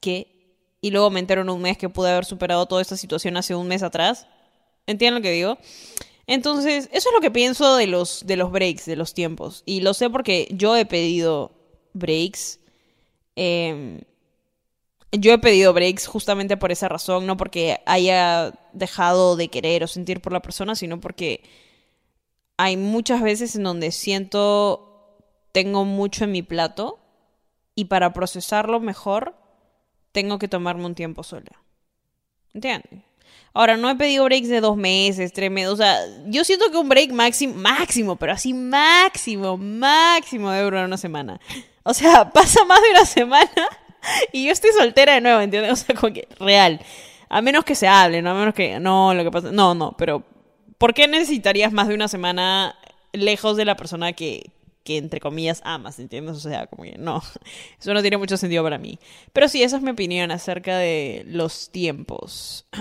¿qué? 0.00 0.36
Y 0.80 0.90
luego 0.90 1.10
me 1.10 1.20
entero 1.20 1.42
en 1.42 1.50
un 1.50 1.62
mes 1.62 1.78
que 1.78 1.88
pude 1.88 2.10
haber 2.10 2.24
superado 2.24 2.66
toda 2.66 2.82
esta 2.82 2.96
situación 2.96 3.36
hace 3.36 3.54
un 3.54 3.66
mes 3.66 3.82
atrás. 3.82 4.26
¿Entienden 4.86 5.20
lo 5.20 5.22
que 5.22 5.32
digo? 5.32 5.58
Entonces, 6.26 6.88
eso 6.92 7.08
es 7.08 7.14
lo 7.14 7.20
que 7.20 7.30
pienso 7.30 7.76
de 7.76 7.86
los, 7.86 8.26
de 8.26 8.36
los 8.36 8.52
breaks, 8.52 8.84
de 8.86 8.96
los 8.96 9.14
tiempos. 9.14 9.62
Y 9.64 9.80
lo 9.80 9.94
sé 9.94 10.10
porque 10.10 10.48
yo 10.50 10.76
he 10.76 10.84
pedido 10.84 11.52
breaks. 11.92 12.60
Em, 13.36 14.00
yo 15.18 15.32
he 15.32 15.38
pedido 15.38 15.72
breaks 15.72 16.06
justamente 16.06 16.56
por 16.56 16.72
esa 16.72 16.88
razón, 16.88 17.26
no 17.26 17.36
porque 17.36 17.80
haya 17.86 18.52
dejado 18.72 19.36
de 19.36 19.48
querer 19.48 19.84
o 19.84 19.86
sentir 19.86 20.20
por 20.20 20.32
la 20.32 20.42
persona, 20.42 20.74
sino 20.74 21.00
porque 21.00 21.42
hay 22.56 22.76
muchas 22.76 23.22
veces 23.22 23.54
en 23.56 23.62
donde 23.62 23.92
siento 23.92 25.18
tengo 25.52 25.84
mucho 25.84 26.24
en 26.24 26.32
mi 26.32 26.42
plato 26.42 26.98
y 27.74 27.86
para 27.86 28.12
procesarlo 28.12 28.80
mejor 28.80 29.34
tengo 30.12 30.38
que 30.38 30.48
tomarme 30.48 30.86
un 30.86 30.94
tiempo 30.94 31.22
sola. 31.22 31.62
¿Entienden? 32.54 33.04
Ahora, 33.52 33.76
no 33.76 33.88
he 33.88 33.94
pedido 33.96 34.24
breaks 34.24 34.48
de 34.48 34.60
dos 34.60 34.76
meses, 34.76 35.32
tres 35.32 35.50
meses. 35.50 35.70
O 35.70 35.76
sea, 35.76 35.98
yo 36.26 36.44
siento 36.44 36.70
que 36.70 36.76
un 36.76 36.88
break 36.88 37.12
máximo, 37.12 37.54
máximo, 37.54 38.16
pero 38.16 38.32
así 38.32 38.52
máximo, 38.52 39.56
máximo 39.56 40.50
debe 40.50 40.64
durar 40.64 40.86
una 40.86 40.98
semana. 40.98 41.40
O 41.82 41.94
sea, 41.94 42.30
pasa 42.32 42.64
más 42.64 42.82
de 42.82 42.90
una 42.90 43.04
semana 43.04 43.68
y 44.32 44.46
yo 44.46 44.52
estoy 44.52 44.70
soltera 44.72 45.14
de 45.14 45.20
nuevo, 45.20 45.40
¿entiendes? 45.40 45.72
O 45.76 45.76
sea, 45.76 45.94
como 45.94 46.12
que 46.12 46.28
real. 46.38 46.80
A 47.28 47.42
menos 47.42 47.64
que 47.64 47.74
se 47.74 47.88
hable, 47.88 48.22
¿no? 48.22 48.30
A 48.30 48.34
menos 48.34 48.54
que, 48.54 48.78
no, 48.78 49.12
lo 49.14 49.24
que 49.24 49.30
pasa, 49.30 49.50
no, 49.50 49.74
no, 49.74 49.96
pero 49.98 50.22
¿por 50.78 50.94
qué 50.94 51.08
necesitarías 51.08 51.72
más 51.72 51.88
de 51.88 51.94
una 51.94 52.08
semana 52.08 52.76
lejos 53.12 53.56
de 53.56 53.64
la 53.64 53.76
persona 53.76 54.12
que, 54.12 54.52
que 54.84 54.98
entre 54.98 55.20
comillas 55.20 55.60
amas, 55.64 55.98
¿entiendes? 55.98 56.36
O 56.36 56.40
sea, 56.40 56.68
como 56.68 56.84
que 56.84 56.96
no, 56.98 57.22
eso 57.80 57.92
no 57.92 58.00
tiene 58.00 58.16
mucho 58.16 58.36
sentido 58.36 58.62
para 58.62 58.78
mí. 58.78 58.98
Pero 59.32 59.48
sí, 59.48 59.62
esa 59.62 59.76
es 59.76 59.82
mi 59.82 59.90
opinión 59.90 60.30
acerca 60.30 60.78
de 60.78 61.24
los 61.26 61.70
tiempos. 61.70 62.66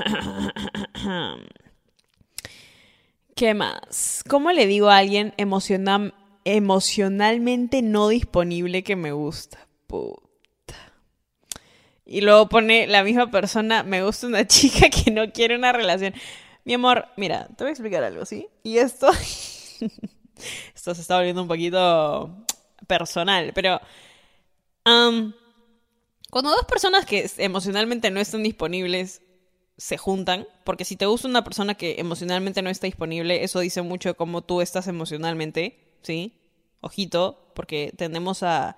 ¿Qué 3.35 3.53
más? 3.53 4.23
¿Cómo 4.29 4.51
le 4.53 4.65
digo 4.65 4.89
a 4.89 4.97
alguien 4.97 5.33
emocionalmente 5.37 7.81
no 7.81 8.07
disponible 8.07 8.83
que 8.83 8.95
me 8.95 9.11
gusta? 9.11 9.67
Puta. 9.87 10.24
Y 12.05 12.21
luego 12.21 12.47
pone 12.47 12.85
la 12.87 13.03
misma 13.03 13.31
persona, 13.31 13.83
me 13.83 14.03
gusta 14.03 14.27
una 14.27 14.45
chica 14.47 14.89
que 14.89 15.11
no 15.11 15.31
quiere 15.31 15.55
una 15.55 15.71
relación. 15.71 16.13
Mi 16.63 16.73
amor, 16.73 17.07
mira, 17.17 17.47
te 17.55 17.63
voy 17.63 17.69
a 17.69 17.71
explicar 17.71 18.03
algo, 18.03 18.25
¿sí? 18.25 18.47
Y 18.63 18.77
esto... 18.77 19.09
Esto 20.75 20.93
se 20.93 21.01
está 21.01 21.15
volviendo 21.15 21.41
un 21.41 21.47
poquito 21.47 22.45
personal, 22.87 23.53
pero... 23.55 23.79
cuando 24.83 26.49
dos 26.49 26.65
personas 26.67 27.05
que 27.05 27.31
emocionalmente 27.37 28.11
no 28.11 28.19
están 28.19 28.43
disponibles 28.43 29.21
se 29.77 29.97
juntan, 29.97 30.47
porque 30.63 30.85
si 30.85 30.95
te 30.95 31.05
gusta 31.05 31.27
una 31.27 31.43
persona 31.43 31.75
que 31.75 31.95
emocionalmente 31.99 32.61
no 32.61 32.69
está 32.69 32.87
disponible, 32.87 33.43
eso 33.43 33.59
dice 33.59 33.81
mucho 33.81 34.09
de 34.09 34.15
cómo 34.15 34.41
tú 34.41 34.61
estás 34.61 34.87
emocionalmente, 34.87 35.97
¿sí? 36.01 36.33
Ojito, 36.81 37.51
porque 37.55 37.93
tendemos 37.97 38.43
a, 38.43 38.77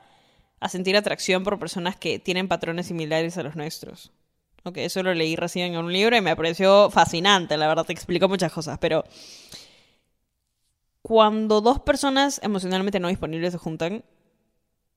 a 0.59 0.69
sentir 0.69 0.97
atracción 0.97 1.43
por 1.43 1.59
personas 1.59 1.95
que 1.95 2.19
tienen 2.19 2.47
patrones 2.47 2.87
similares 2.87 3.37
a 3.37 3.43
los 3.43 3.55
nuestros. 3.55 4.11
Ok, 4.63 4.77
eso 4.77 5.03
lo 5.03 5.13
leí 5.13 5.35
recién 5.35 5.73
en 5.73 5.79
un 5.79 5.93
libro 5.93 6.17
y 6.17 6.21
me 6.21 6.35
pareció 6.35 6.89
fascinante, 6.89 7.57
la 7.57 7.67
verdad 7.67 7.85
te 7.85 7.93
explico 7.93 8.27
muchas 8.27 8.51
cosas, 8.51 8.77
pero 8.79 9.03
cuando 11.01 11.61
dos 11.61 11.79
personas 11.79 12.41
emocionalmente 12.43 12.99
no 12.99 13.07
disponibles 13.07 13.53
se 13.53 13.59
juntan, 13.59 14.03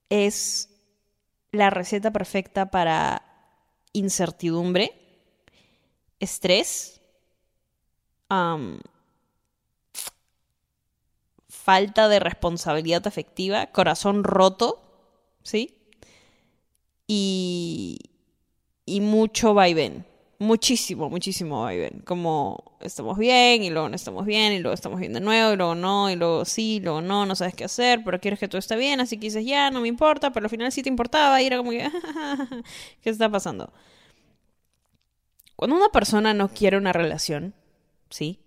es 0.08 0.70
la 1.52 1.70
receta 1.70 2.10
perfecta 2.10 2.70
para 2.70 3.22
incertidumbre, 3.92 4.92
estrés, 6.18 7.00
falta 11.48 12.08
de 12.08 12.18
responsabilidad 12.18 13.06
afectiva, 13.06 13.66
corazón 13.66 14.24
roto, 14.24 14.89
¿sí? 15.42 15.76
Y, 17.06 17.98
y 18.86 19.00
mucho 19.00 19.54
vaivén 19.54 20.04
muchísimo, 20.40 21.08
muchísimo 21.10 21.62
vaivén. 21.62 22.00
Como 22.04 22.76
estamos 22.80 23.18
bien 23.18 23.62
y 23.62 23.70
luego 23.70 23.88
no 23.88 23.94
estamos 23.94 24.26
bien 24.26 24.52
y 24.54 24.58
luego 24.58 24.74
estamos 24.74 24.98
bien 24.98 25.12
de 25.12 25.20
nuevo 25.20 25.52
y 25.52 25.56
luego 25.56 25.74
no 25.76 26.10
y 26.10 26.16
luego 26.16 26.44
sí 26.44 26.76
y 26.76 26.80
luego 26.80 27.00
no, 27.02 27.26
no 27.26 27.36
sabes 27.36 27.54
qué 27.54 27.64
hacer, 27.64 28.02
pero 28.04 28.18
quieres 28.20 28.40
que 28.40 28.48
todo 28.48 28.58
esté 28.58 28.76
bien, 28.76 29.00
así 29.00 29.16
que 29.18 29.26
dices 29.26 29.44
ya, 29.44 29.70
no 29.70 29.80
me 29.82 29.88
importa, 29.88 30.32
pero 30.32 30.46
al 30.46 30.50
final 30.50 30.72
sí 30.72 30.82
te 30.82 30.88
importaba 30.88 31.40
y 31.40 31.46
era 31.46 31.58
como 31.58 31.70
que, 31.70 31.88
¿qué 33.02 33.10
está 33.10 33.30
pasando? 33.30 33.72
Cuando 35.56 35.76
una 35.76 35.90
persona 35.90 36.32
no 36.32 36.48
quiere 36.48 36.78
una 36.78 36.92
relación, 36.92 37.54
¿sí? 38.08 38.40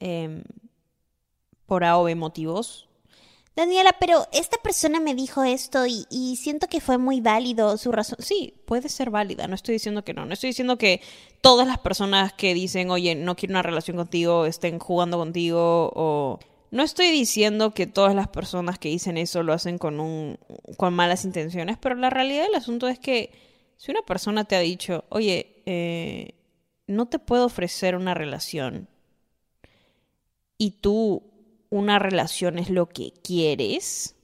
Eh, 0.00 0.42
por 1.66 1.84
A 1.84 1.98
o 1.98 2.04
B 2.04 2.16
motivos, 2.16 2.87
Daniela, 3.58 3.92
pero 3.98 4.28
esta 4.30 4.56
persona 4.58 5.00
me 5.00 5.16
dijo 5.16 5.42
esto 5.42 5.84
y, 5.84 6.36
siento 6.36 6.68
que 6.68 6.80
fue 6.80 6.96
muy 6.96 7.20
válido 7.20 7.76
su 7.76 7.90
razón. 7.90 8.18
Sí, 8.20 8.54
puede 8.66 8.88
ser 8.88 9.10
válida, 9.10 9.48
no 9.48 9.56
estoy 9.56 9.72
diciendo 9.72 10.04
que 10.04 10.14
no. 10.14 10.24
No 10.24 10.32
estoy 10.32 10.50
diciendo 10.50 10.78
que 10.78 11.00
todas 11.40 11.66
las 11.66 11.78
personas 11.78 12.32
que 12.32 12.54
dicen, 12.54 12.88
oye, 12.92 13.16
no 13.16 13.34
quiero 13.34 13.54
una 13.54 13.62
relación 13.62 13.96
contigo, 13.96 14.46
estén 14.46 14.78
jugando 14.78 15.18
contigo 15.18 15.90
o... 15.96 16.38
No 16.70 16.84
estoy 16.84 17.10
diciendo 17.10 17.72
que 17.74 17.88
todas 17.88 18.14
las 18.14 18.28
personas 18.28 18.78
que 18.78 18.90
dicen 18.90 19.16
eso 19.16 19.42
lo 19.42 19.52
hacen 19.52 19.78
con, 19.78 19.98
un, 19.98 20.38
con 20.76 20.94
malas 20.94 21.24
intenciones, 21.24 21.78
pero 21.78 21.96
la 21.96 22.10
realidad 22.10 22.44
del 22.44 22.54
asunto 22.54 22.86
es 22.86 23.00
que 23.00 23.32
si 23.76 23.90
una 23.90 24.02
persona 24.02 24.44
te 24.44 24.54
ha 24.54 24.60
dicho, 24.60 25.04
oye, 25.08 25.62
eh, 25.66 26.34
no 26.86 27.06
te 27.06 27.18
puedo 27.18 27.46
ofrecer 27.46 27.96
una 27.96 28.14
relación 28.14 28.86
y 30.58 30.72
tú 30.72 31.37
una 31.70 31.98
relación 31.98 32.58
es 32.58 32.70
lo 32.70 32.88
que 32.88 33.12
quieres, 33.22 34.14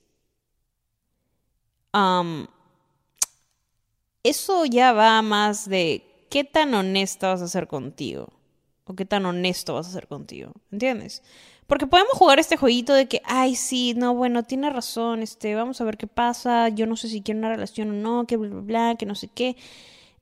eso 4.23 4.65
ya 4.65 4.91
va 4.91 5.21
más 5.21 5.69
de 5.69 6.27
qué 6.29 6.43
tan 6.43 6.73
honesta 6.73 7.29
vas 7.29 7.41
a 7.41 7.47
ser 7.47 7.67
contigo. 7.67 8.33
O 8.87 8.93
qué 8.93 9.05
tan 9.05 9.25
honesto 9.25 9.73
vas 9.73 9.87
a 9.87 9.91
ser 9.91 10.07
contigo. 10.07 10.51
¿Entiendes? 10.71 11.23
Porque 11.65 11.87
podemos 11.87 12.11
jugar 12.13 12.37
este 12.37 12.57
jueguito 12.57 12.93
de 12.93 13.07
que, 13.07 13.21
ay, 13.25 13.55
sí, 13.55 13.95
no, 13.95 14.13
bueno, 14.13 14.43
tiene 14.43 14.69
razón, 14.69 15.23
este, 15.23 15.55
vamos 15.55 15.81
a 15.81 15.83
ver 15.83 15.97
qué 15.97 16.05
pasa, 16.05 16.69
yo 16.69 16.85
no 16.85 16.95
sé 16.95 17.07
si 17.09 17.21
quiero 17.21 17.39
una 17.39 17.49
relación 17.49 17.89
o 17.89 17.93
no, 17.93 18.27
que 18.27 18.37
bla, 18.37 18.49
bla, 18.49 18.61
bla, 18.61 18.95
que 18.95 19.07
no 19.07 19.15
sé 19.15 19.27
qué. 19.29 19.55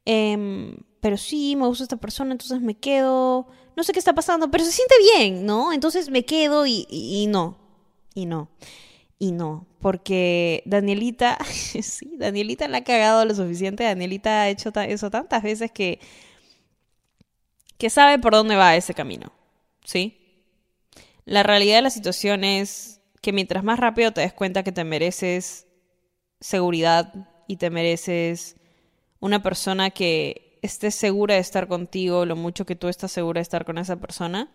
Em, 0.05 0.77
pero 1.01 1.17
sí, 1.17 1.55
me 1.57 1.67
gusta 1.67 1.83
esta 1.83 1.97
persona, 1.97 2.31
entonces 2.31 2.61
me 2.61 2.75
quedo 2.75 3.47
no 3.75 3.83
sé 3.83 3.93
qué 3.93 3.99
está 3.99 4.13
pasando, 4.13 4.51
pero 4.51 4.63
se 4.63 4.71
siente 4.71 4.95
bien, 4.99 5.45
¿no? 5.45 5.73
Entonces 5.73 6.09
me 6.09 6.25
quedo 6.25 6.65
y, 6.65 7.27
no, 7.29 7.57
y 8.13 8.25
no, 8.25 8.49
y 9.19 9.31
no, 9.31 9.67
porque 9.79 10.63
Danielita, 10.65 11.37
sí, 11.45 12.15
Danielita 12.17 12.67
la 12.67 12.79
ha 12.79 12.83
cagado 12.83 13.25
lo 13.25 13.35
suficiente, 13.35 13.83
Danielita 13.83 14.43
ha 14.43 14.49
hecho 14.49 14.71
eso 14.87 15.09
tantas 15.09 15.43
veces 15.43 15.71
que, 15.71 15.99
que 17.77 17.89
sabe 17.89 18.19
por 18.19 18.33
dónde 18.33 18.55
va 18.55 18.75
ese 18.75 18.93
camino, 18.93 19.31
¿sí? 19.83 20.19
La 21.25 21.43
realidad 21.43 21.77
de 21.77 21.83
la 21.83 21.89
situación 21.89 22.43
es 22.43 23.01
que 23.21 23.31
mientras 23.31 23.63
más 23.63 23.79
rápido 23.79 24.11
te 24.11 24.21
des 24.21 24.33
cuenta 24.33 24.63
que 24.63 24.73
te 24.73 24.83
mereces 24.83 25.67
seguridad 26.41 27.13
y 27.47 27.55
te 27.55 27.69
mereces 27.69 28.57
una 29.21 29.41
persona 29.41 29.89
que 29.89 30.42
estés 30.63 30.95
segura 30.95 31.35
de 31.35 31.41
estar 31.41 31.67
contigo, 31.67 32.25
lo 32.25 32.35
mucho 32.35 32.65
que 32.65 32.75
tú 32.75 32.87
estás 32.87 33.11
segura 33.11 33.39
de 33.39 33.43
estar 33.43 33.65
con 33.65 33.77
esa 33.77 33.97
persona. 33.97 34.49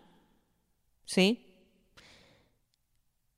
¿Sí? 1.05 1.45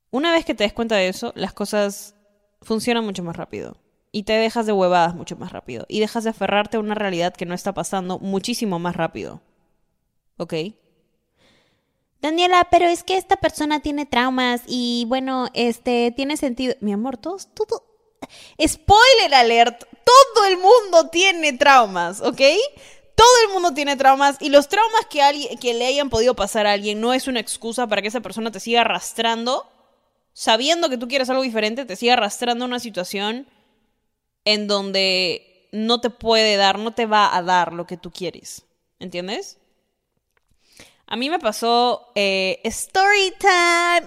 Una 0.09 0.31
vez 0.31 0.45
que 0.45 0.55
te 0.55 0.63
des 0.63 0.73
cuenta 0.73 0.95
de 0.95 1.09
eso, 1.09 1.33
las 1.35 1.53
cosas 1.53 2.15
funcionan 2.61 3.05
mucho 3.05 3.23
más 3.23 3.35
rápido. 3.35 3.77
Y 4.13 4.23
te 4.23 4.33
dejas 4.33 4.65
de 4.65 4.73
huevadas 4.73 5.15
mucho 5.15 5.35
más 5.37 5.51
rápido. 5.51 5.85
Y 5.87 5.99
dejas 5.99 6.23
de 6.23 6.31
aferrarte 6.31 6.77
a 6.77 6.79
una 6.81 6.95
realidad 6.95 7.33
que 7.33 7.45
no 7.45 7.53
está 7.53 7.73
pasando 7.73 8.19
muchísimo 8.19 8.79
más 8.79 8.95
rápido. 8.95 9.41
¿Ok? 10.37 10.53
Daniela, 12.21 12.67
pero 12.69 12.85
es 12.85 13.03
que 13.03 13.17
esta 13.17 13.37
persona 13.37 13.81
tiene 13.81 14.05
traumas 14.05 14.63
y 14.67 15.05
bueno, 15.07 15.47
este 15.53 16.13
tiene 16.15 16.37
sentido. 16.37 16.75
Mi 16.79 16.93
amor, 16.93 17.17
todo, 17.17 17.37
todo. 17.53 17.83
Spoiler 18.65 19.33
alert 19.33 19.83
todo 20.05 20.45
el 20.45 20.57
mundo 20.57 21.09
tiene 21.11 21.53
traumas, 21.53 22.21
¿ok? 22.21 22.41
Todo 23.15 23.27
el 23.45 23.53
mundo 23.53 23.73
tiene 23.73 23.95
traumas 23.95 24.37
y 24.39 24.49
los 24.49 24.67
traumas 24.67 25.05
que, 25.09 25.21
alguien, 25.21 25.57
que 25.57 25.73
le 25.73 25.85
hayan 25.85 26.09
podido 26.09 26.35
pasar 26.35 26.65
a 26.65 26.73
alguien 26.73 26.99
no 27.01 27.13
es 27.13 27.27
una 27.27 27.39
excusa 27.39 27.87
para 27.87 28.01
que 28.01 28.07
esa 28.07 28.21
persona 28.21 28.51
te 28.51 28.59
siga 28.59 28.81
arrastrando, 28.81 29.69
sabiendo 30.33 30.89
que 30.89 30.97
tú 30.97 31.07
quieres 31.07 31.29
algo 31.29 31.43
diferente, 31.43 31.85
te 31.85 31.95
siga 31.95 32.13
arrastrando 32.13 32.65
a 32.65 32.67
una 32.67 32.79
situación 32.79 33.47
en 34.45 34.67
donde 34.67 35.69
no 35.71 36.01
te 36.01 36.09
puede 36.09 36.57
dar, 36.57 36.79
no 36.79 36.93
te 36.93 37.05
va 37.05 37.35
a 37.35 37.41
dar 37.43 37.73
lo 37.73 37.85
que 37.85 37.97
tú 37.97 38.11
quieres. 38.11 38.63
¿Entiendes? 38.99 39.57
A 41.07 41.17
mí 41.17 41.29
me 41.29 41.39
pasó 41.39 42.11
eh, 42.15 42.61
story 42.63 43.33
time. 43.37 44.05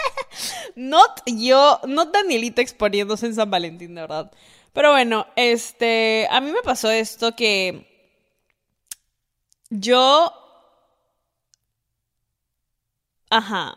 not 0.76 1.22
yo, 1.26 1.80
not 1.86 2.12
Danielita 2.12 2.60
exponiéndose 2.60 3.26
en 3.26 3.34
San 3.34 3.50
Valentín, 3.50 3.94
de 3.94 4.02
verdad. 4.02 4.30
Pero 4.76 4.90
bueno, 4.90 5.26
este, 5.36 6.28
a 6.30 6.38
mí 6.42 6.52
me 6.52 6.60
pasó 6.60 6.90
esto 6.90 7.34
que 7.34 7.86
yo... 9.70 10.30
Ajá. 13.30 13.74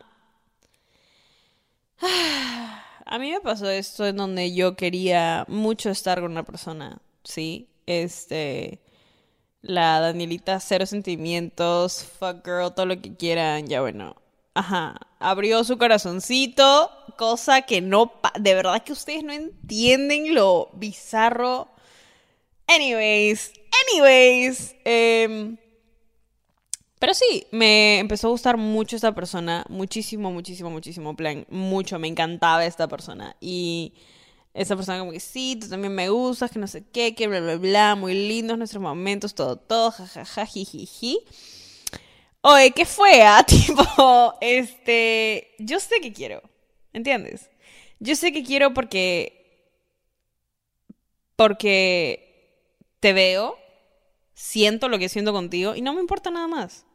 A 3.06 3.18
mí 3.18 3.30
me 3.30 3.40
pasó 3.40 3.68
esto 3.70 4.06
en 4.06 4.16
donde 4.16 4.54
yo 4.54 4.76
quería 4.76 5.46
mucho 5.48 5.88
estar 5.90 6.20
con 6.20 6.32
una 6.32 6.44
persona, 6.44 7.00
¿sí? 7.24 7.68
Este, 7.86 8.80
la 9.62 10.00
Danielita, 10.00 10.60
cero 10.60 10.86
sentimientos, 10.86 12.04
fuck 12.04 12.44
girl, 12.44 12.74
todo 12.74 12.86
lo 12.86 13.00
que 13.00 13.16
quieran, 13.16 13.66
ya 13.68 13.80
bueno. 13.80 14.16
Ajá, 14.60 14.94
abrió 15.20 15.64
su 15.64 15.78
corazoncito, 15.78 16.90
cosa 17.16 17.62
que 17.62 17.80
no, 17.80 18.12
de 18.38 18.54
verdad 18.54 18.82
que 18.84 18.92
ustedes 18.92 19.24
no 19.24 19.32
entienden 19.32 20.34
lo 20.34 20.68
bizarro. 20.74 21.68
Anyways, 22.66 23.52
anyways, 23.88 24.76
em, 24.84 25.56
Pero 26.98 27.14
sí, 27.14 27.46
me 27.50 27.98
empezó 27.98 28.28
a 28.28 28.30
gustar 28.32 28.58
mucho 28.58 28.96
esta 28.96 29.14
persona, 29.14 29.64
muchísimo, 29.70 30.30
muchísimo, 30.30 30.68
muchísimo, 30.70 31.16
plan, 31.16 31.46
mucho, 31.48 31.98
me 31.98 32.08
encantaba 32.08 32.66
esta 32.66 32.86
persona. 32.86 33.36
Y 33.40 33.94
esa 34.52 34.76
persona 34.76 34.98
como 34.98 35.12
que 35.12 35.20
sí, 35.20 35.56
tú 35.58 35.68
también 35.70 35.94
me 35.94 36.10
gustas, 36.10 36.50
que 36.50 36.58
no 36.58 36.66
sé 36.66 36.84
qué, 36.92 37.14
que 37.14 37.28
bla, 37.28 37.40
bla, 37.40 37.56
bla, 37.56 37.94
muy 37.94 38.12
lindos 38.14 38.58
nuestros 38.58 38.82
momentos, 38.82 39.34
todo, 39.34 39.56
todo, 39.56 39.90
jajaja, 39.90 40.44
jijiji. 40.44 41.18
Oye, 42.42 42.72
¿qué 42.72 42.84
fue? 42.86 43.22
Ah? 43.24 43.44
Tipo, 43.44 44.34
este, 44.40 45.54
yo 45.58 45.78
sé 45.80 46.00
que 46.00 46.12
quiero, 46.12 46.42
¿entiendes? 46.92 47.50
Yo 47.98 48.16
sé 48.16 48.32
que 48.32 48.42
quiero 48.44 48.72
porque, 48.72 49.68
porque 51.36 52.56
te 53.00 53.12
veo, 53.12 53.56
siento 54.34 54.88
lo 54.88 54.98
que 54.98 55.08
siento 55.08 55.32
contigo 55.32 55.74
y 55.76 55.82
no 55.82 55.94
me 55.94 56.00
importa 56.00 56.30
nada 56.30 56.48
más. 56.48 56.86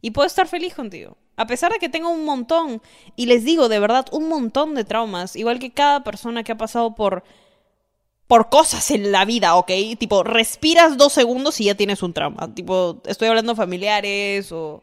Y 0.00 0.12
puedo 0.12 0.26
estar 0.26 0.48
feliz 0.48 0.74
contigo. 0.74 1.16
A 1.36 1.46
pesar 1.46 1.72
de 1.72 1.78
que 1.78 1.88
tengo 1.88 2.10
un 2.10 2.24
montón, 2.24 2.82
y 3.16 3.26
les 3.26 3.44
digo 3.44 3.68
de 3.68 3.78
verdad, 3.80 4.06
un 4.12 4.28
montón 4.28 4.74
de 4.74 4.84
traumas, 4.84 5.36
igual 5.36 5.60
que 5.60 5.72
cada 5.72 6.02
persona 6.04 6.42
que 6.42 6.52
ha 6.52 6.58
pasado 6.58 6.94
por, 6.96 7.22
por 8.26 8.50
cosas 8.50 8.90
en 8.90 9.12
la 9.12 9.24
vida, 9.24 9.56
¿ok? 9.56 9.70
Tipo, 9.98 10.24
respiras 10.24 10.96
dos 10.98 11.12
segundos 11.12 11.60
y 11.60 11.64
ya 11.64 11.74
tienes 11.76 12.02
un 12.02 12.12
trauma. 12.12 12.52
Tipo, 12.54 13.00
estoy 13.06 13.28
hablando 13.28 13.56
familiares 13.56 14.52
o 14.52 14.82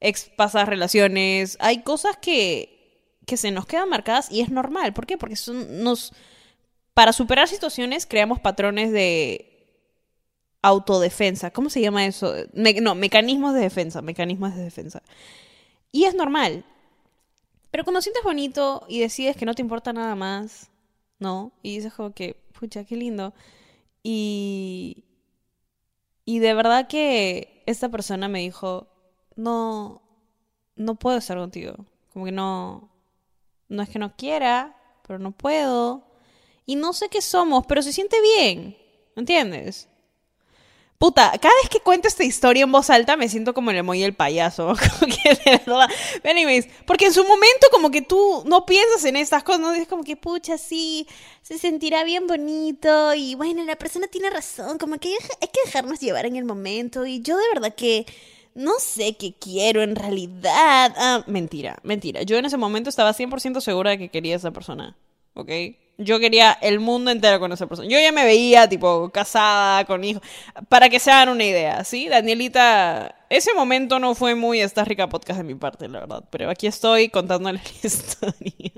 ex 0.00 0.24
pasas 0.24 0.68
relaciones. 0.68 1.56
Hay 1.60 1.82
cosas 1.82 2.16
que, 2.16 3.18
que 3.26 3.36
se 3.36 3.50
nos 3.50 3.66
quedan 3.66 3.88
marcadas 3.88 4.30
y 4.30 4.40
es 4.40 4.50
normal. 4.50 4.92
¿Por 4.92 5.06
qué? 5.06 5.18
Porque 5.18 5.36
son, 5.36 5.82
nos... 5.82 6.12
Para 6.94 7.12
superar 7.12 7.48
situaciones 7.48 8.06
creamos 8.06 8.40
patrones 8.40 8.92
de 8.92 9.46
autodefensa. 10.62 11.50
¿Cómo 11.50 11.70
se 11.70 11.80
llama 11.80 12.06
eso? 12.06 12.34
no, 12.52 12.94
mecanismos 12.94 13.54
de 13.54 13.60
defensa, 13.60 14.02
mecanismos 14.02 14.54
de 14.56 14.64
defensa. 14.64 15.02
Y 15.92 16.04
es 16.04 16.14
normal. 16.14 16.64
Pero 17.70 17.84
cuando 17.84 18.02
sientes 18.02 18.24
bonito 18.24 18.84
y 18.88 19.00
decides 19.00 19.36
que 19.36 19.46
no 19.46 19.54
te 19.54 19.62
importa 19.62 19.92
nada 19.92 20.14
más, 20.16 20.70
¿no? 21.18 21.52
Y 21.62 21.76
dices 21.76 21.94
como 21.94 22.12
que, 22.12 22.36
pucha, 22.58 22.84
qué 22.84 22.96
lindo. 22.96 23.34
Y... 24.02 25.04
Y 26.24 26.38
de 26.38 26.54
verdad 26.54 26.86
que 26.86 27.64
esta 27.66 27.88
persona 27.88 28.28
me 28.28 28.40
dijo, 28.40 28.86
no, 29.40 30.02
no 30.76 30.94
puedo 30.96 31.18
estar 31.18 31.38
contigo. 31.38 31.86
Como 32.12 32.24
que 32.24 32.32
no, 32.32 32.90
no 33.68 33.82
es 33.82 33.88
que 33.88 33.98
no 33.98 34.16
quiera, 34.16 34.76
pero 35.06 35.18
no 35.18 35.32
puedo. 35.32 36.04
Y 36.66 36.76
no 36.76 36.92
sé 36.92 37.08
qué 37.08 37.20
somos, 37.20 37.66
pero 37.66 37.82
se 37.82 37.92
siente 37.92 38.20
bien, 38.20 38.76
¿entiendes? 39.16 39.88
Puta, 40.98 41.32
cada 41.40 41.54
vez 41.62 41.70
que 41.70 41.80
cuento 41.80 42.08
esta 42.08 42.24
historia 42.24 42.62
en 42.62 42.70
voz 42.70 42.90
alta 42.90 43.16
me 43.16 43.30
siento 43.30 43.54
como 43.54 43.70
el 43.70 43.78
emoji 43.78 44.02
el 44.02 44.14
payaso. 44.14 44.74
Como 45.00 45.10
que 45.10 45.30
de 45.30 45.56
verdad. 45.56 45.88
Anyways, 46.24 46.68
porque 46.86 47.06
en 47.06 47.14
su 47.14 47.24
momento 47.24 47.68
como 47.72 47.90
que 47.90 48.02
tú 48.02 48.42
no 48.44 48.66
piensas 48.66 49.06
en 49.06 49.16
estas 49.16 49.42
cosas, 49.42 49.62
¿no? 49.62 49.72
Es 49.72 49.88
como 49.88 50.04
que, 50.04 50.16
pucha, 50.16 50.58
sí, 50.58 51.06
se 51.40 51.56
sentirá 51.56 52.04
bien 52.04 52.26
bonito 52.26 53.14
y 53.14 53.34
bueno, 53.34 53.64
la 53.64 53.76
persona 53.76 54.08
tiene 54.08 54.28
razón, 54.28 54.76
como 54.76 54.98
que 54.98 55.08
hay 55.40 55.48
que 55.48 55.60
dejarnos 55.64 56.00
llevar 56.00 56.26
en 56.26 56.36
el 56.36 56.44
momento 56.44 57.06
y 57.06 57.22
yo 57.22 57.38
de 57.38 57.48
verdad 57.54 57.74
que 57.74 58.04
no 58.54 58.72
sé 58.78 59.16
qué 59.16 59.34
quiero 59.34 59.82
en 59.82 59.96
realidad. 59.96 60.94
Ah, 60.96 61.24
mentira, 61.26 61.78
mentira. 61.82 62.22
Yo 62.22 62.36
en 62.36 62.44
ese 62.44 62.56
momento 62.56 62.90
estaba 62.90 63.12
100% 63.12 63.60
segura 63.60 63.90
de 63.90 63.98
que 63.98 64.08
quería 64.08 64.34
a 64.34 64.38
esa 64.38 64.50
persona, 64.50 64.96
¿ok? 65.34 65.50
Yo 65.98 66.18
quería 66.18 66.52
el 66.52 66.80
mundo 66.80 67.10
entero 67.10 67.38
con 67.40 67.52
esa 67.52 67.66
persona. 67.66 67.88
Yo 67.88 68.00
ya 68.00 68.10
me 68.10 68.24
veía, 68.24 68.68
tipo, 68.68 69.10
casada, 69.10 69.84
con 69.84 70.02
hijos. 70.02 70.22
Para 70.68 70.88
que 70.88 70.98
se 70.98 71.10
hagan 71.10 71.28
una 71.28 71.44
idea, 71.44 71.84
¿sí? 71.84 72.08
Danielita, 72.08 73.26
ese 73.28 73.52
momento 73.54 73.98
no 73.98 74.14
fue 74.14 74.34
muy 74.34 74.60
esta 74.60 74.84
rica 74.84 75.08
podcast 75.08 75.38
de 75.38 75.44
mi 75.44 75.54
parte, 75.54 75.88
la 75.88 76.00
verdad. 76.00 76.24
Pero 76.30 76.48
aquí 76.48 76.66
estoy 76.66 77.10
contándole 77.10 77.60
la 77.62 77.70
historia. 77.82 78.72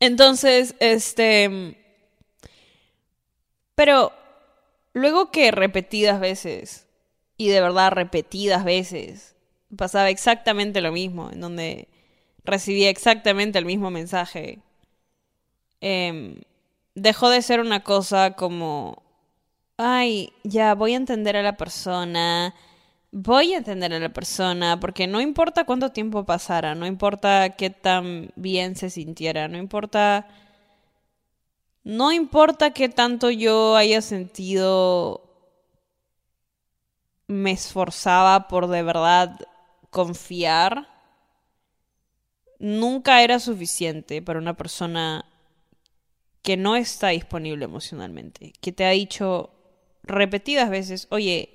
Entonces, 0.00 0.74
este. 0.80 1.76
Pero 3.74 4.12
luego 4.94 5.30
que 5.30 5.50
repetidas 5.50 6.18
veces, 6.18 6.87
y 7.38 7.48
de 7.48 7.60
verdad 7.62 7.92
repetidas 7.92 8.64
veces, 8.64 9.36
pasaba 9.74 10.10
exactamente 10.10 10.80
lo 10.80 10.92
mismo, 10.92 11.30
en 11.30 11.40
donde 11.40 11.88
recibía 12.44 12.90
exactamente 12.90 13.58
el 13.58 13.64
mismo 13.64 13.90
mensaje. 13.90 14.60
Em, 15.80 16.40
dejó 16.94 17.30
de 17.30 17.42
ser 17.42 17.60
una 17.60 17.84
cosa 17.84 18.32
como, 18.32 19.02
ay, 19.76 20.32
ya 20.44 20.74
voy 20.74 20.94
a 20.94 20.96
entender 20.96 21.36
a 21.36 21.42
la 21.42 21.56
persona, 21.56 22.54
voy 23.12 23.54
a 23.54 23.58
entender 23.58 23.92
a 23.94 24.00
la 24.00 24.12
persona, 24.12 24.80
porque 24.80 25.06
no 25.06 25.20
importa 25.20 25.64
cuánto 25.64 25.92
tiempo 25.92 26.24
pasara, 26.24 26.74
no 26.74 26.86
importa 26.86 27.50
qué 27.50 27.70
tan 27.70 28.30
bien 28.36 28.76
se 28.76 28.90
sintiera, 28.90 29.48
no 29.48 29.58
importa... 29.58 30.26
No 31.84 32.12
importa 32.12 32.72
qué 32.72 32.90
tanto 32.90 33.30
yo 33.30 33.74
haya 33.74 34.02
sentido, 34.02 35.27
me 37.28 37.52
esforzaba 37.52 38.48
por 38.48 38.66
de 38.68 38.82
verdad 38.82 39.38
confiar, 39.90 40.88
nunca 42.58 43.22
era 43.22 43.38
suficiente 43.38 44.20
para 44.22 44.38
una 44.38 44.56
persona 44.56 45.24
que 46.42 46.56
no 46.56 46.76
está 46.76 47.08
disponible 47.08 47.66
emocionalmente, 47.66 48.52
que 48.60 48.72
te 48.72 48.84
ha 48.84 48.90
dicho 48.90 49.50
repetidas 50.02 50.70
veces, 50.70 51.06
oye, 51.10 51.50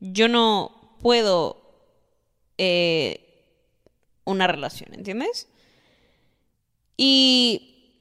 yo 0.00 0.28
no 0.28 0.96
puedo 1.00 1.62
eh, 2.58 3.44
una 4.24 4.48
relación, 4.48 4.92
¿entiendes? 4.94 5.48
Y 6.96 7.94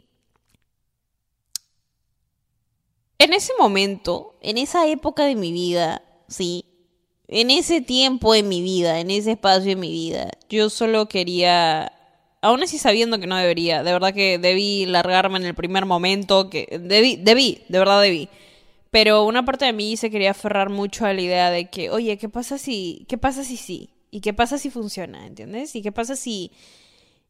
en 3.20 3.34
ese 3.34 3.54
momento, 3.60 4.38
en 4.42 4.58
esa 4.58 4.88
época 4.88 5.26
de 5.26 5.36
mi 5.36 5.52
vida, 5.52 6.04
sí, 6.28 6.66
en 7.32 7.50
ese 7.50 7.80
tiempo 7.80 8.34
de 8.34 8.44
mi 8.44 8.62
vida, 8.62 9.00
en 9.00 9.10
ese 9.10 9.32
espacio 9.32 9.70
de 9.70 9.76
mi 9.78 9.89
vida, 9.89 10.30
yo 10.50 10.70
solo 10.70 11.08
quería 11.08 11.94
aún 12.41 12.62
así 12.62 12.78
sabiendo 12.78 13.20
que 13.20 13.28
no 13.28 13.38
debería, 13.38 13.84
de 13.84 13.94
verdad 13.94 14.13
que 14.13 14.38
debí 14.38 14.86
largarme 14.86 15.38
en 15.38 15.46
el 15.46 15.56
primer 15.56 15.86
momento, 15.86 16.50
que 16.50 16.80
debí, 16.82 17.15
debí, 17.15 17.63
de 17.70 17.80
verdad 17.80 18.02
debí. 18.02 18.30
Pero 18.89 19.26
una 19.26 19.46
parte 19.46 19.65
de 19.65 19.74
mí 19.74 19.96
se 19.96 20.10
quería 20.10 20.32
aferrar 20.32 20.70
mucho 20.70 21.06
a 21.06 21.13
la 21.13 21.22
idea 21.22 21.50
de 21.52 21.70
que, 21.70 21.89
oye, 21.89 22.17
¿qué 22.17 22.28
pasa 22.28 22.58
si, 22.58 23.06
qué 23.08 23.17
pasa 23.17 23.46
si 23.46 23.56
sí? 23.56 23.91
¿Y 24.10 24.20
qué 24.20 24.34
pasa 24.34 24.58
si 24.58 24.70
funciona? 24.70 25.26
¿Entiendes? 25.26 25.74
¿Y 25.76 25.82
qué 25.82 25.94
pasa 25.94 26.17
si, 26.17 26.52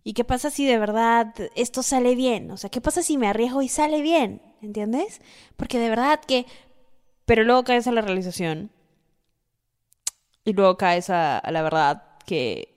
y 0.04 0.14
qué 0.14 0.24
pasa 0.24 0.50
si 0.50 0.66
de 0.66 0.80
verdad 0.80 1.36
esto 1.56 1.84
sale 1.84 2.16
bien? 2.16 2.50
O 2.50 2.58
sea, 2.58 2.72
¿qué 2.72 2.82
pasa 2.82 3.04
si 3.04 3.18
me 3.18 3.28
arriesgo 3.28 3.62
y 3.62 3.68
sale 3.68 4.02
bien? 4.02 4.42
¿Entiendes? 4.64 5.22
Porque 5.58 5.78
de 5.78 5.90
verdad 5.90 6.20
que, 6.26 6.48
pero 7.26 7.44
luego 7.44 7.64
caes 7.64 7.86
a 7.86 7.92
la 7.92 8.02
realización 8.02 8.72
y 10.46 10.54
luego 10.54 10.78
caes 10.78 11.10
a, 11.10 11.42
la 11.52 11.62
verdad 11.62 12.04
que 12.26 12.70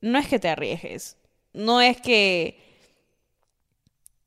no 0.00 0.18
es 0.18 0.28
que 0.28 0.38
te 0.38 0.48
arriesgues, 0.48 1.16
no 1.52 1.80
es 1.80 2.00
que 2.00 2.58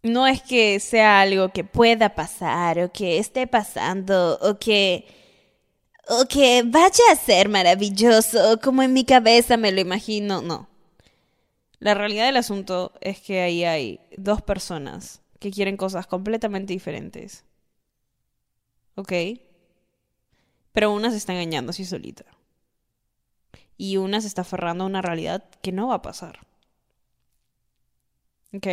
no 0.03 0.27
es 0.27 0.41
que 0.43 0.79
sea 0.79 1.21
algo 1.21 1.49
que 1.49 1.63
pueda 1.63 2.13
pasar 2.13 2.79
o 2.79 2.91
que 2.91 3.17
esté 3.17 3.47
pasando 3.47 4.37
o 4.41 4.59
que 4.59 5.07
o 6.07 6.25
que 6.27 6.63
vaya 6.63 7.03
a 7.11 7.15
ser 7.15 7.49
maravilloso 7.49 8.59
como 8.61 8.83
en 8.83 8.93
mi 8.93 9.05
cabeza 9.05 9.57
me 9.57 9.71
lo 9.71 9.81
imagino, 9.81 10.41
no. 10.41 10.69
La 11.79 11.93
realidad 11.93 12.25
del 12.25 12.37
asunto 12.37 12.93
es 13.01 13.19
que 13.19 13.41
ahí 13.41 13.63
hay 13.63 13.99
dos 14.17 14.41
personas 14.41 15.21
que 15.39 15.51
quieren 15.51 15.77
cosas 15.77 16.07
completamente 16.07 16.73
diferentes. 16.73 17.43
¿Ok? 18.95 19.13
Pero 20.71 20.93
una 20.93 21.11
se 21.11 21.17
está 21.17 21.33
engañando 21.33 21.71
así 21.71 21.85
solita. 21.85 22.25
Y 23.77 23.97
una 23.97 24.21
se 24.21 24.27
está 24.27 24.41
aferrando 24.41 24.83
a 24.83 24.87
una 24.87 25.01
realidad 25.01 25.43
que 25.61 25.71
no 25.71 25.87
va 25.87 25.95
a 25.95 26.01
pasar. 26.01 26.39
Ok. 28.53 28.67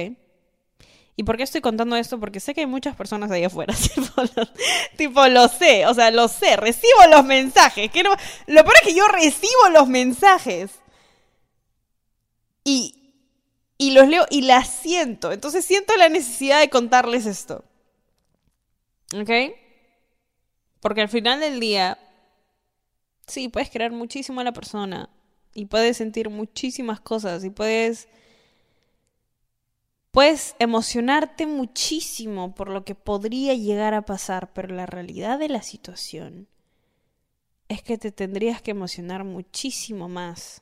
¿Y 1.14 1.24
por 1.24 1.36
qué 1.36 1.42
estoy 1.42 1.60
contando 1.60 1.96
esto? 1.96 2.18
Porque 2.18 2.40
sé 2.40 2.54
que 2.54 2.60
hay 2.60 2.66
muchas 2.66 2.96
personas 2.96 3.30
ahí 3.30 3.44
afuera. 3.44 3.74
Tipo, 4.96 5.28
lo, 5.28 5.48
sé, 5.48 5.86
o 5.86 5.94
sea, 5.94 6.10
lo 6.10 6.28
sé, 6.28 6.56
recibo 6.56 7.06
los 7.10 7.24
mensajes. 7.24 7.90
Que 7.90 8.02
lo 8.02 8.14
peor 8.46 8.74
es 8.80 8.88
que 8.88 8.94
yo 8.94 9.06
recibo 9.08 9.68
los 9.72 9.88
mensajes. 9.88 10.70
Y, 12.64 13.14
y 13.76 13.90
los 13.90 14.08
leo 14.08 14.26
y 14.30 14.42
las 14.42 14.68
siento. 14.68 15.32
Entonces 15.32 15.64
siento 15.64 15.94
la 15.96 16.08
necesidad 16.08 16.60
de 16.60 16.70
contarles 16.70 17.26
esto. 17.26 17.64
¿Ok? 19.14 19.30
Porque 20.80 21.02
al 21.02 21.08
final 21.08 21.40
del 21.40 21.60
día, 21.60 21.98
sí, 23.26 23.48
puedes 23.48 23.70
creer 23.70 23.92
muchísimo 23.92 24.40
a 24.40 24.44
la 24.44 24.52
persona. 24.52 25.08
Y 25.54 25.66
puedes 25.66 25.98
sentir 25.98 26.30
muchísimas 26.30 27.00
cosas. 27.00 27.44
Y 27.44 27.50
puedes 27.50 28.08
Puedes 30.12 30.56
emocionarte 30.58 31.46
muchísimo 31.46 32.54
por 32.54 32.68
lo 32.68 32.84
que 32.84 32.94
podría 32.94 33.54
llegar 33.54 33.94
a 33.94 34.02
pasar, 34.02 34.52
pero 34.52 34.74
la 34.74 34.84
realidad 34.84 35.38
de 35.38 35.48
la 35.48 35.62
situación 35.62 36.48
es 37.68 37.82
que 37.82 37.96
te 37.96 38.12
tendrías 38.12 38.60
que 38.60 38.72
emocionar 38.72 39.24
muchísimo 39.24 40.10
más, 40.10 40.60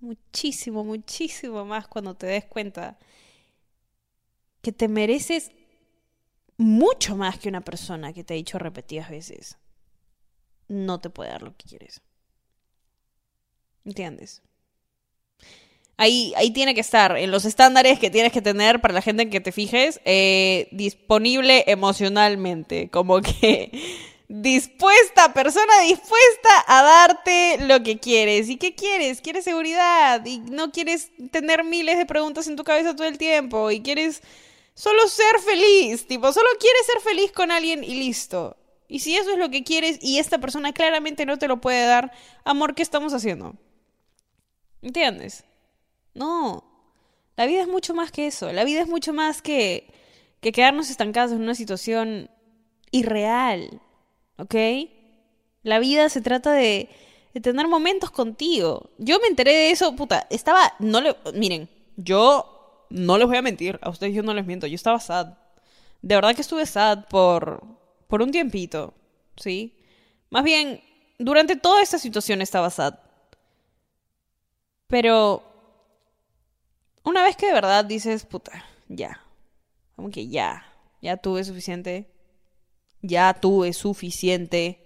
muchísimo, 0.00 0.84
muchísimo 0.84 1.64
más 1.64 1.88
cuando 1.88 2.14
te 2.14 2.26
des 2.26 2.44
cuenta 2.44 2.98
que 4.60 4.70
te 4.70 4.86
mereces 4.86 5.50
mucho 6.58 7.16
más 7.16 7.38
que 7.38 7.48
una 7.48 7.62
persona 7.62 8.12
que 8.12 8.22
te 8.22 8.34
ha 8.34 8.36
dicho 8.36 8.58
repetidas 8.58 9.08
veces, 9.08 9.56
no 10.70 11.00
te 11.00 11.10
puede 11.10 11.30
dar 11.30 11.42
lo 11.42 11.56
que 11.56 11.68
quieres. 11.68 12.00
¿Entiendes? 13.84 14.42
Ahí, 15.96 16.32
ahí 16.36 16.50
tiene 16.50 16.74
que 16.74 16.80
estar, 16.80 17.16
en 17.18 17.30
los 17.30 17.44
estándares 17.44 17.98
que 17.98 18.08
tienes 18.08 18.32
que 18.32 18.40
tener 18.40 18.80
para 18.80 18.94
la 18.94 19.02
gente 19.02 19.24
en 19.24 19.30
que 19.30 19.40
te 19.40 19.52
fijes, 19.52 20.00
eh, 20.04 20.68
disponible 20.70 21.64
emocionalmente, 21.66 22.88
como 22.88 23.20
que 23.20 23.70
dispuesta, 24.28 25.34
persona 25.34 25.80
dispuesta 25.82 26.64
a 26.68 26.82
darte 26.82 27.58
lo 27.66 27.82
que 27.82 27.98
quieres. 27.98 28.48
¿Y 28.48 28.56
qué 28.56 28.74
quieres? 28.74 29.20
Quieres 29.20 29.44
seguridad 29.44 30.24
y 30.24 30.38
no 30.38 30.70
quieres 30.70 31.10
tener 31.32 31.64
miles 31.64 31.98
de 31.98 32.06
preguntas 32.06 32.46
en 32.46 32.56
tu 32.56 32.64
cabeza 32.64 32.96
todo 32.96 33.08
el 33.08 33.18
tiempo 33.18 33.70
y 33.70 33.82
quieres 33.82 34.22
solo 34.74 35.06
ser 35.08 35.38
feliz, 35.40 36.06
tipo, 36.06 36.32
solo 36.32 36.48
quieres 36.58 36.86
ser 36.86 37.00
feliz 37.02 37.32
con 37.32 37.50
alguien 37.50 37.84
y 37.84 37.96
listo. 37.96 38.56
Y 38.90 38.98
si 38.98 39.16
eso 39.16 39.30
es 39.30 39.38
lo 39.38 39.50
que 39.50 39.62
quieres 39.62 39.98
y 40.02 40.18
esta 40.18 40.38
persona 40.38 40.72
claramente 40.72 41.24
no 41.24 41.38
te 41.38 41.46
lo 41.46 41.60
puede 41.60 41.86
dar, 41.86 42.12
amor, 42.44 42.74
¿qué 42.74 42.82
estamos 42.82 43.14
haciendo? 43.14 43.54
¿Entiendes? 44.82 45.44
No. 46.12 46.64
La 47.36 47.46
vida 47.46 47.62
es 47.62 47.68
mucho 47.68 47.94
más 47.94 48.10
que 48.10 48.26
eso. 48.26 48.52
La 48.52 48.64
vida 48.64 48.82
es 48.82 48.88
mucho 48.88 49.12
más 49.12 49.42
que, 49.42 49.94
que 50.40 50.50
quedarnos 50.50 50.90
estancados 50.90 51.30
en 51.30 51.40
una 51.40 51.54
situación 51.54 52.28
irreal. 52.90 53.80
¿ok? 54.38 54.54
La 55.62 55.78
vida 55.78 56.08
se 56.08 56.20
trata 56.20 56.52
de, 56.52 56.88
de, 57.32 57.40
tener 57.40 57.68
momentos 57.68 58.10
contigo. 58.10 58.90
Yo 58.98 59.20
me 59.20 59.28
enteré 59.28 59.52
de 59.52 59.70
eso, 59.70 59.94
puta, 59.94 60.26
estaba, 60.30 60.74
no 60.80 61.00
le, 61.00 61.14
miren, 61.34 61.68
yo 61.96 62.86
no 62.90 63.18
les 63.18 63.28
voy 63.28 63.36
a 63.36 63.42
mentir, 63.42 63.78
a 63.82 63.90
ustedes 63.90 64.14
yo 64.14 64.24
no 64.24 64.34
les 64.34 64.46
miento, 64.46 64.66
yo 64.66 64.74
estaba 64.74 64.98
sad. 64.98 65.34
De 66.02 66.16
verdad 66.16 66.34
que 66.34 66.40
estuve 66.40 66.66
sad 66.66 67.04
por, 67.08 67.62
por 68.10 68.20
un 68.20 68.32
tiempito, 68.32 68.92
¿sí? 69.36 69.78
Más 70.28 70.44
bien, 70.44 70.82
durante 71.18 71.56
toda 71.56 71.80
esta 71.80 71.98
situación 71.98 72.42
estaba 72.42 72.68
sad. 72.68 72.98
Pero, 74.88 75.44
una 77.04 77.22
vez 77.22 77.36
que 77.36 77.46
de 77.46 77.52
verdad 77.52 77.84
dices, 77.84 78.26
puta, 78.26 78.64
ya, 78.88 79.22
como 79.94 80.10
que 80.10 80.26
ya, 80.28 80.66
ya 81.00 81.16
tuve 81.16 81.44
suficiente, 81.44 82.10
ya 83.00 83.32
tuve 83.32 83.72
suficiente, 83.72 84.84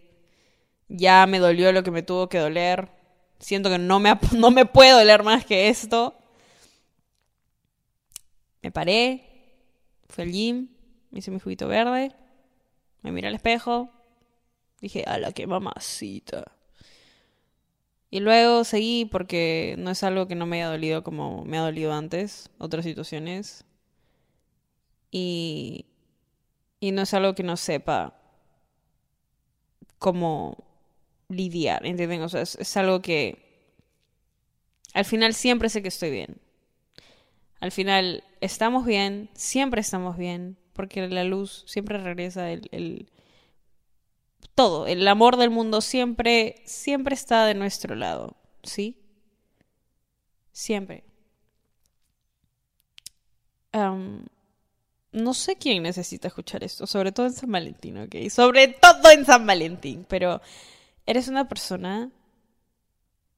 ya 0.88 1.26
me 1.26 1.38
dolió 1.38 1.72
lo 1.72 1.82
que 1.82 1.90
me 1.90 2.02
tuvo 2.02 2.28
que 2.28 2.38
doler, 2.38 2.90
siento 3.38 3.70
que 3.70 3.78
no 3.78 3.98
me, 4.00 4.18
no 4.36 4.50
me 4.50 4.66
puede 4.66 4.92
doler 4.92 5.22
más 5.22 5.46
que 5.46 5.68
esto. 5.70 6.14
Me 8.60 8.70
paré, 8.70 9.24
fui 10.10 10.24
al 10.24 10.30
gym, 10.30 10.68
me 11.10 11.20
hice 11.20 11.30
mi 11.30 11.40
juguito 11.40 11.68
verde, 11.68 12.14
me 13.04 13.12
miré 13.12 13.28
al 13.28 13.36
espejo, 13.36 13.90
dije, 14.80 15.04
ala, 15.06 15.30
qué 15.32 15.46
mamacita. 15.46 16.50
Y 18.10 18.20
luego 18.20 18.64
seguí 18.64 19.04
porque 19.04 19.76
no 19.78 19.90
es 19.90 20.02
algo 20.02 20.26
que 20.26 20.34
no 20.34 20.46
me 20.46 20.56
haya 20.56 20.70
dolido 20.70 21.04
como 21.04 21.44
me 21.44 21.58
ha 21.58 21.62
dolido 21.62 21.92
antes, 21.92 22.50
otras 22.58 22.84
situaciones. 22.84 23.64
Y 25.10 25.86
y 26.80 26.92
no 26.92 27.02
es 27.02 27.14
algo 27.14 27.34
que 27.34 27.42
no 27.42 27.56
sepa 27.56 28.14
cómo 29.98 30.64
lidiar, 31.28 31.86
¿entienden? 31.86 32.22
O 32.22 32.28
sea, 32.28 32.42
es, 32.42 32.56
es 32.56 32.76
algo 32.76 33.00
que 33.00 33.72
al 34.92 35.06
final 35.06 35.32
siempre 35.32 35.70
sé 35.70 35.80
que 35.80 35.88
estoy 35.88 36.10
bien. 36.10 36.40
Al 37.60 37.72
final 37.72 38.22
estamos 38.42 38.84
bien, 38.84 39.30
siempre 39.32 39.80
estamos 39.80 40.18
bien, 40.18 40.58
porque 40.74 41.08
la 41.08 41.24
luz 41.24 41.64
siempre 41.66 41.96
regresa, 41.98 42.50
el, 42.50 43.08
todo, 44.54 44.86
el 44.86 45.06
amor 45.08 45.36
del 45.36 45.50
mundo 45.50 45.80
siempre, 45.80 46.62
siempre 46.66 47.14
está 47.14 47.46
de 47.46 47.54
nuestro 47.54 47.94
lado, 47.94 48.36
¿sí? 48.62 48.98
Siempre. 50.52 51.04
No 55.12 55.32
sé 55.34 55.56
quién 55.56 55.82
necesita 55.84 56.28
escuchar 56.28 56.64
esto, 56.64 56.86
sobre 56.86 57.12
todo 57.12 57.26
en 57.26 57.32
San 57.32 57.50
Valentín, 57.50 57.98
¿ok? 57.98 58.28
Sobre 58.30 58.68
todo 58.68 59.10
en 59.10 59.24
San 59.24 59.46
Valentín, 59.46 60.04
pero 60.08 60.40
eres 61.06 61.28
una 61.28 61.48
persona 61.48 62.10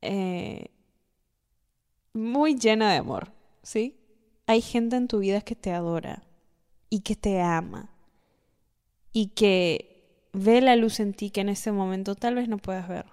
eh, 0.00 0.70
muy 2.14 2.58
llena 2.58 2.90
de 2.92 2.98
amor, 2.98 3.32
¿sí? 3.62 3.98
Hay 4.46 4.62
gente 4.62 4.96
en 4.96 5.08
tu 5.08 5.18
vida 5.18 5.42
que 5.42 5.54
te 5.54 5.72
adora 5.72 6.26
y 6.90 7.00
que 7.00 7.16
te 7.16 7.40
ama 7.40 7.90
y 9.12 9.28
que 9.28 10.28
ve 10.34 10.60
la 10.60 10.76
luz 10.76 11.00
en 11.00 11.14
ti 11.14 11.30
que 11.30 11.40
en 11.40 11.48
este 11.48 11.72
momento 11.72 12.14
tal 12.14 12.34
vez 12.34 12.48
no 12.48 12.58
puedas 12.58 12.86
ver. 12.86 13.06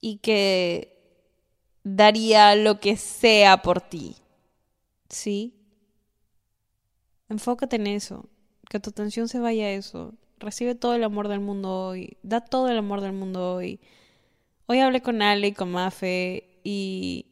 Y 0.00 0.18
que 0.18 0.96
daría 1.82 2.54
lo 2.54 2.78
que 2.78 2.96
sea 2.96 3.62
por 3.62 3.80
ti, 3.80 4.14
¿sí? 5.08 5.54
Enfócate 7.28 7.76
en 7.76 7.88
eso, 7.88 8.28
que 8.68 8.78
tu 8.78 8.90
atención 8.90 9.26
se 9.26 9.40
vaya 9.40 9.64
a 9.64 9.70
eso. 9.70 10.14
Recibe 10.38 10.76
todo 10.76 10.94
el 10.94 11.02
amor 11.02 11.26
del 11.26 11.40
mundo 11.40 11.88
hoy, 11.88 12.16
da 12.22 12.40
todo 12.40 12.68
el 12.68 12.78
amor 12.78 13.00
del 13.00 13.12
mundo 13.12 13.54
hoy. 13.54 13.80
Hoy 14.66 14.78
hablé 14.78 15.02
con 15.02 15.20
Ale 15.20 15.48
y 15.48 15.52
con 15.52 15.72
Mafe 15.72 16.60
y, 16.62 17.26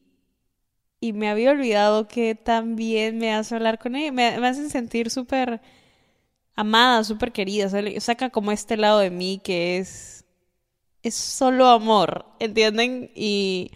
y 1.01 1.15
me 1.15 1.31
había 1.31 1.51
olvidado 1.51 2.07
que 2.07 2.35
también 2.35 3.19
me 3.19 3.33
hace 3.33 3.55
hablar 3.55 3.79
con 3.79 3.97
ella. 3.97 4.13
Me, 4.13 4.39
me 4.39 4.47
hacen 4.47 4.69
sentir 4.69 5.11
súper 5.11 5.63
amada, 6.55 7.03
súper 7.05 7.33
querida. 7.33 7.71
Saca 8.01 8.31
como 8.31 8.53
este 8.53 8.77
lado 8.77 8.99
de 8.99 9.11
mí 9.11 9.41
que 9.43 9.79
es, 9.79 10.27
es 11.03 11.15
solo 11.15 11.69
amor, 11.69 12.27
¿entienden? 12.39 13.11
Y, 13.15 13.73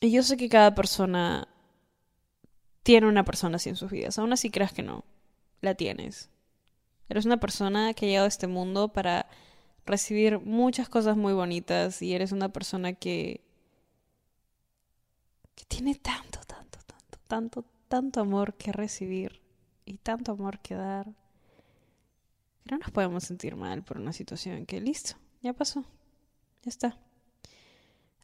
y 0.00 0.10
yo 0.10 0.22
sé 0.22 0.38
que 0.38 0.48
cada 0.48 0.74
persona 0.74 1.48
tiene 2.82 3.08
una 3.08 3.24
persona 3.24 3.56
así 3.56 3.68
en 3.68 3.76
sus 3.76 3.90
vidas. 3.90 4.18
Aún 4.18 4.32
así 4.32 4.50
creas 4.50 4.72
que 4.72 4.82
no, 4.82 5.04
la 5.60 5.74
tienes. 5.74 6.30
Eres 7.10 7.26
una 7.26 7.38
persona 7.38 7.92
que 7.92 8.06
ha 8.06 8.08
llegado 8.08 8.24
a 8.24 8.28
este 8.28 8.46
mundo 8.46 8.88
para 8.88 9.28
recibir 9.84 10.40
muchas 10.40 10.88
cosas 10.88 11.16
muy 11.16 11.34
bonitas 11.34 12.00
y 12.00 12.14
eres 12.14 12.32
una 12.32 12.50
persona 12.50 12.94
que 12.94 13.42
que 15.54 15.64
tiene 15.64 15.94
tanto, 15.94 16.40
tanto, 16.46 16.78
tanto, 16.86 17.18
tanto, 17.28 17.64
tanto 17.88 18.20
amor 18.20 18.54
que 18.54 18.72
recibir 18.72 19.42
y 19.84 19.98
tanto 19.98 20.32
amor 20.32 20.60
que 20.60 20.74
dar. 20.74 21.06
no 22.70 22.78
nos 22.78 22.90
podemos 22.90 23.24
sentir 23.24 23.56
mal 23.56 23.82
por 23.82 23.98
una 23.98 24.12
situación 24.12 24.66
que 24.66 24.80
listo, 24.80 25.16
ya 25.42 25.52
pasó. 25.52 25.84
Ya 26.62 26.68
está. 26.68 26.96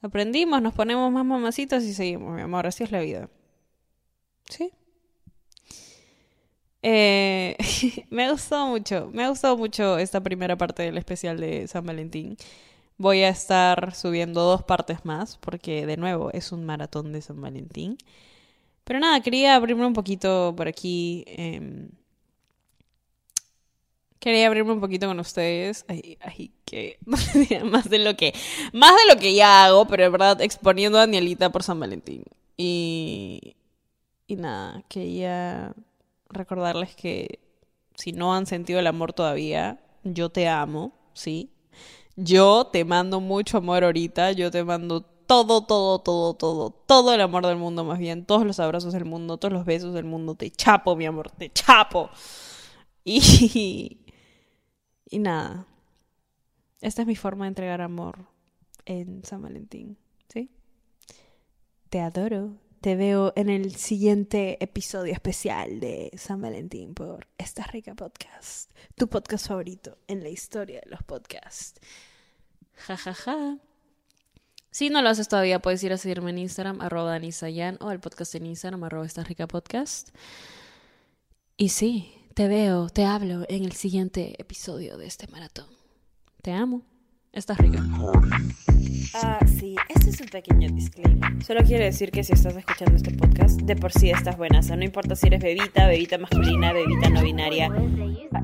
Aprendimos, 0.00 0.62
nos 0.62 0.74
ponemos 0.74 1.10
más 1.10 1.24
mamacitas 1.24 1.82
y 1.84 1.92
seguimos, 1.92 2.34
mi 2.34 2.42
amor, 2.42 2.66
así 2.66 2.84
es 2.84 2.92
la 2.92 3.00
vida. 3.00 3.28
Sí. 4.48 4.72
Eh, 6.82 7.56
me 8.10 8.30
gustado 8.30 8.68
mucho, 8.68 9.10
me 9.12 9.24
ha 9.24 9.28
gustado 9.28 9.56
mucho 9.56 9.98
esta 9.98 10.22
primera 10.22 10.56
parte 10.56 10.84
del 10.84 10.98
especial 10.98 11.38
de 11.38 11.66
San 11.66 11.84
Valentín. 11.84 12.36
Voy 12.98 13.22
a 13.22 13.28
estar 13.30 13.94
subiendo 13.94 14.42
dos 14.42 14.62
partes 14.64 15.04
más 15.04 15.36
porque 15.38 15.86
de 15.86 15.96
nuevo 15.96 16.30
es 16.32 16.52
un 16.52 16.64
maratón 16.66 17.12
de 17.12 17.22
San 17.22 17.40
Valentín. 17.40 17.96
Pero 18.84 19.00
nada, 19.00 19.20
quería 19.22 19.56
abrirme 19.56 19.86
un 19.86 19.94
poquito 19.94 20.54
por 20.56 20.68
aquí. 20.68 21.24
Eh, 21.28 21.88
quería 24.18 24.46
abrirme 24.46 24.72
un 24.72 24.80
poquito 24.80 25.06
con 25.06 25.20
ustedes. 25.20 25.84
Ay, 25.88 26.18
ay, 26.20 26.52
que 26.64 26.98
más 27.64 27.88
de 27.88 27.98
lo 27.98 28.16
que 28.16 28.34
más 28.72 28.92
de 28.92 29.14
lo 29.14 29.20
que 29.20 29.34
ya 29.34 29.64
hago, 29.64 29.86
pero 29.86 30.04
en 30.04 30.12
verdad 30.12 30.40
exponiendo 30.42 30.98
a 30.98 31.02
Danielita 31.02 31.50
por 31.50 31.62
San 31.62 31.80
Valentín. 31.80 32.24
Y 32.56 33.56
y 34.28 34.36
nada, 34.36 34.82
quería 34.88 35.74
recordarles 36.30 36.94
que 36.96 37.40
si 37.96 38.12
no 38.12 38.34
han 38.34 38.46
sentido 38.46 38.80
el 38.80 38.86
amor 38.86 39.12
todavía, 39.14 39.80
yo 40.04 40.30
te 40.30 40.48
amo, 40.48 40.92
¿sí? 41.14 41.50
Yo 42.20 42.66
te 42.66 42.84
mando 42.84 43.20
mucho 43.20 43.58
amor 43.58 43.84
ahorita, 43.84 44.32
yo 44.32 44.50
te 44.50 44.64
mando 44.64 45.02
todo, 45.02 45.64
todo, 45.64 46.00
todo, 46.00 46.34
todo, 46.34 46.70
todo 46.70 47.14
el 47.14 47.20
amor 47.20 47.46
del 47.46 47.58
mundo 47.58 47.84
más 47.84 48.00
bien, 48.00 48.24
todos 48.24 48.44
los 48.44 48.58
abrazos 48.58 48.92
del 48.92 49.04
mundo, 49.04 49.36
todos 49.36 49.52
los 49.52 49.64
besos 49.64 49.94
del 49.94 50.04
mundo, 50.04 50.34
te 50.34 50.50
chapo, 50.50 50.96
mi 50.96 51.06
amor, 51.06 51.30
te 51.30 51.50
chapo. 51.52 52.10
Y, 53.04 54.00
y 55.08 55.18
nada, 55.18 55.66
esta 56.80 57.02
es 57.02 57.08
mi 57.08 57.16
forma 57.16 57.44
de 57.44 57.50
entregar 57.50 57.80
amor 57.80 58.26
en 58.84 59.24
San 59.24 59.40
Valentín, 59.40 59.96
¿sí? 60.28 60.50
Te 61.88 62.00
adoro. 62.00 62.56
te 62.80 62.96
veo 62.96 63.32
en 63.36 63.48
el 63.48 63.76
siguiente 63.76 64.62
episodio 64.62 65.12
especial 65.12 65.80
de 65.80 66.10
San 66.16 66.40
Valentín 66.42 66.94
por 66.94 67.28
Esta 67.38 67.64
Rica 67.64 67.94
Podcast, 67.94 68.72
tu 68.96 69.08
podcast 69.08 69.46
favorito 69.48 69.96
en 70.06 70.22
la 70.22 70.28
historia 70.28 70.80
de 70.84 70.90
los 70.90 71.02
podcasts. 71.02 71.80
Ja, 72.86 72.96
ja, 72.96 73.14
ja. 73.14 73.58
Si 74.70 74.90
no 74.90 75.02
lo 75.02 75.08
haces 75.08 75.28
todavía, 75.28 75.60
puedes 75.60 75.82
ir 75.82 75.92
a 75.92 75.96
seguirme 75.96 76.30
en 76.30 76.38
Instagram, 76.38 76.80
arroba 76.80 77.10
danisayan, 77.10 77.78
o 77.80 77.90
el 77.90 78.00
podcast 78.00 78.34
en 78.34 78.46
Instagram, 78.46 78.84
arroba 78.84 79.06
esta 79.06 79.24
rica 79.24 79.46
podcast. 79.46 80.10
Y 81.56 81.70
sí, 81.70 82.12
te 82.34 82.46
veo, 82.46 82.88
te 82.88 83.04
hablo 83.04 83.44
en 83.48 83.64
el 83.64 83.72
siguiente 83.72 84.40
episodio 84.40 84.96
de 84.96 85.06
este 85.06 85.26
maratón. 85.28 85.66
Te 86.42 86.52
amo. 86.52 86.82
Estás 87.32 87.58
rica. 87.58 87.82
Ah, 89.14 89.38
sí, 89.46 89.76
este 89.88 90.10
es 90.10 90.20
un 90.20 90.28
pequeño 90.28 90.68
disclaimer. 90.70 91.44
Solo 91.44 91.62
quiero 91.62 91.84
decir 91.84 92.10
que 92.10 92.24
si 92.24 92.32
estás 92.32 92.56
escuchando 92.56 92.96
este 92.96 93.12
podcast, 93.12 93.60
de 93.60 93.76
por 93.76 93.92
sí 93.92 94.10
estás 94.10 94.36
buena. 94.36 94.60
O 94.60 94.62
sea, 94.62 94.76
no 94.76 94.84
importa 94.84 95.14
si 95.14 95.26
eres 95.26 95.40
bebita, 95.40 95.86
bebita 95.86 96.18
masculina, 96.18 96.72
bebita 96.72 97.10
no 97.10 97.22
binaria. 97.22 97.70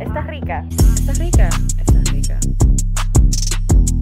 Estás 0.01 0.27
rica. 0.27 0.66
Estás 0.97 1.18
rica. 1.18 1.49
Estás 1.79 2.11
rica. 2.12 2.40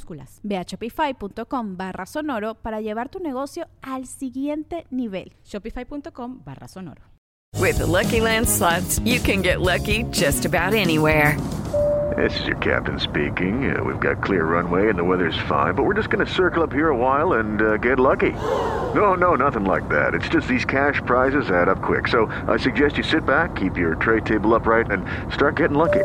minúsculas. 0.00 0.40
Ve 0.42 0.56
a 0.56 0.64
shopify.com 0.64 1.76
barra 1.76 2.06
sonoro 2.06 2.54
para 2.54 2.80
llevar 2.80 3.08
tu 3.08 3.20
negocio 3.20 3.66
al 3.82 4.06
siguiente 4.06 4.86
nivel. 4.90 5.32
Shopify.com 5.44 6.42
barra 6.44 6.68
sonoro. 6.68 7.02
With 7.58 7.78
the 7.78 7.86
Lucky 7.86 8.20
Land 8.20 8.48
slots, 8.48 9.00
you 9.04 9.20
can 9.20 9.42
get 9.42 9.60
lucky 9.60 10.04
just 10.10 10.44
about 10.44 10.72
anywhere. 10.72 11.36
This 12.16 12.38
is 12.40 12.46
your 12.46 12.56
captain 12.56 12.98
speaking. 12.98 13.74
Uh, 13.74 13.84
we've 13.84 14.00
got 14.00 14.22
clear 14.22 14.44
runway 14.44 14.88
and 14.88 14.98
the 14.98 15.04
weather's 15.04 15.38
fine, 15.48 15.74
but 15.74 15.84
we're 15.84 15.94
just 15.94 16.10
going 16.10 16.24
to 16.24 16.32
circle 16.32 16.62
up 16.62 16.72
here 16.72 16.88
a 16.88 16.96
while 16.96 17.34
and 17.34 17.62
uh, 17.62 17.76
get 17.76 18.00
lucky. 18.00 18.32
No, 18.94 19.14
no, 19.14 19.36
nothing 19.36 19.64
like 19.64 19.88
that. 19.88 20.14
It's 20.14 20.28
just 20.28 20.48
these 20.48 20.64
cash 20.64 21.00
prizes 21.06 21.50
add 21.50 21.68
up 21.68 21.82
quick. 21.82 22.08
So 22.08 22.26
I 22.48 22.56
suggest 22.56 22.96
you 22.96 23.04
sit 23.04 23.24
back, 23.24 23.54
keep 23.54 23.76
your 23.76 23.94
tray 23.94 24.20
table 24.20 24.54
upright, 24.54 24.90
and 24.90 25.04
start 25.32 25.56
getting 25.56 25.78
lucky. 25.78 26.04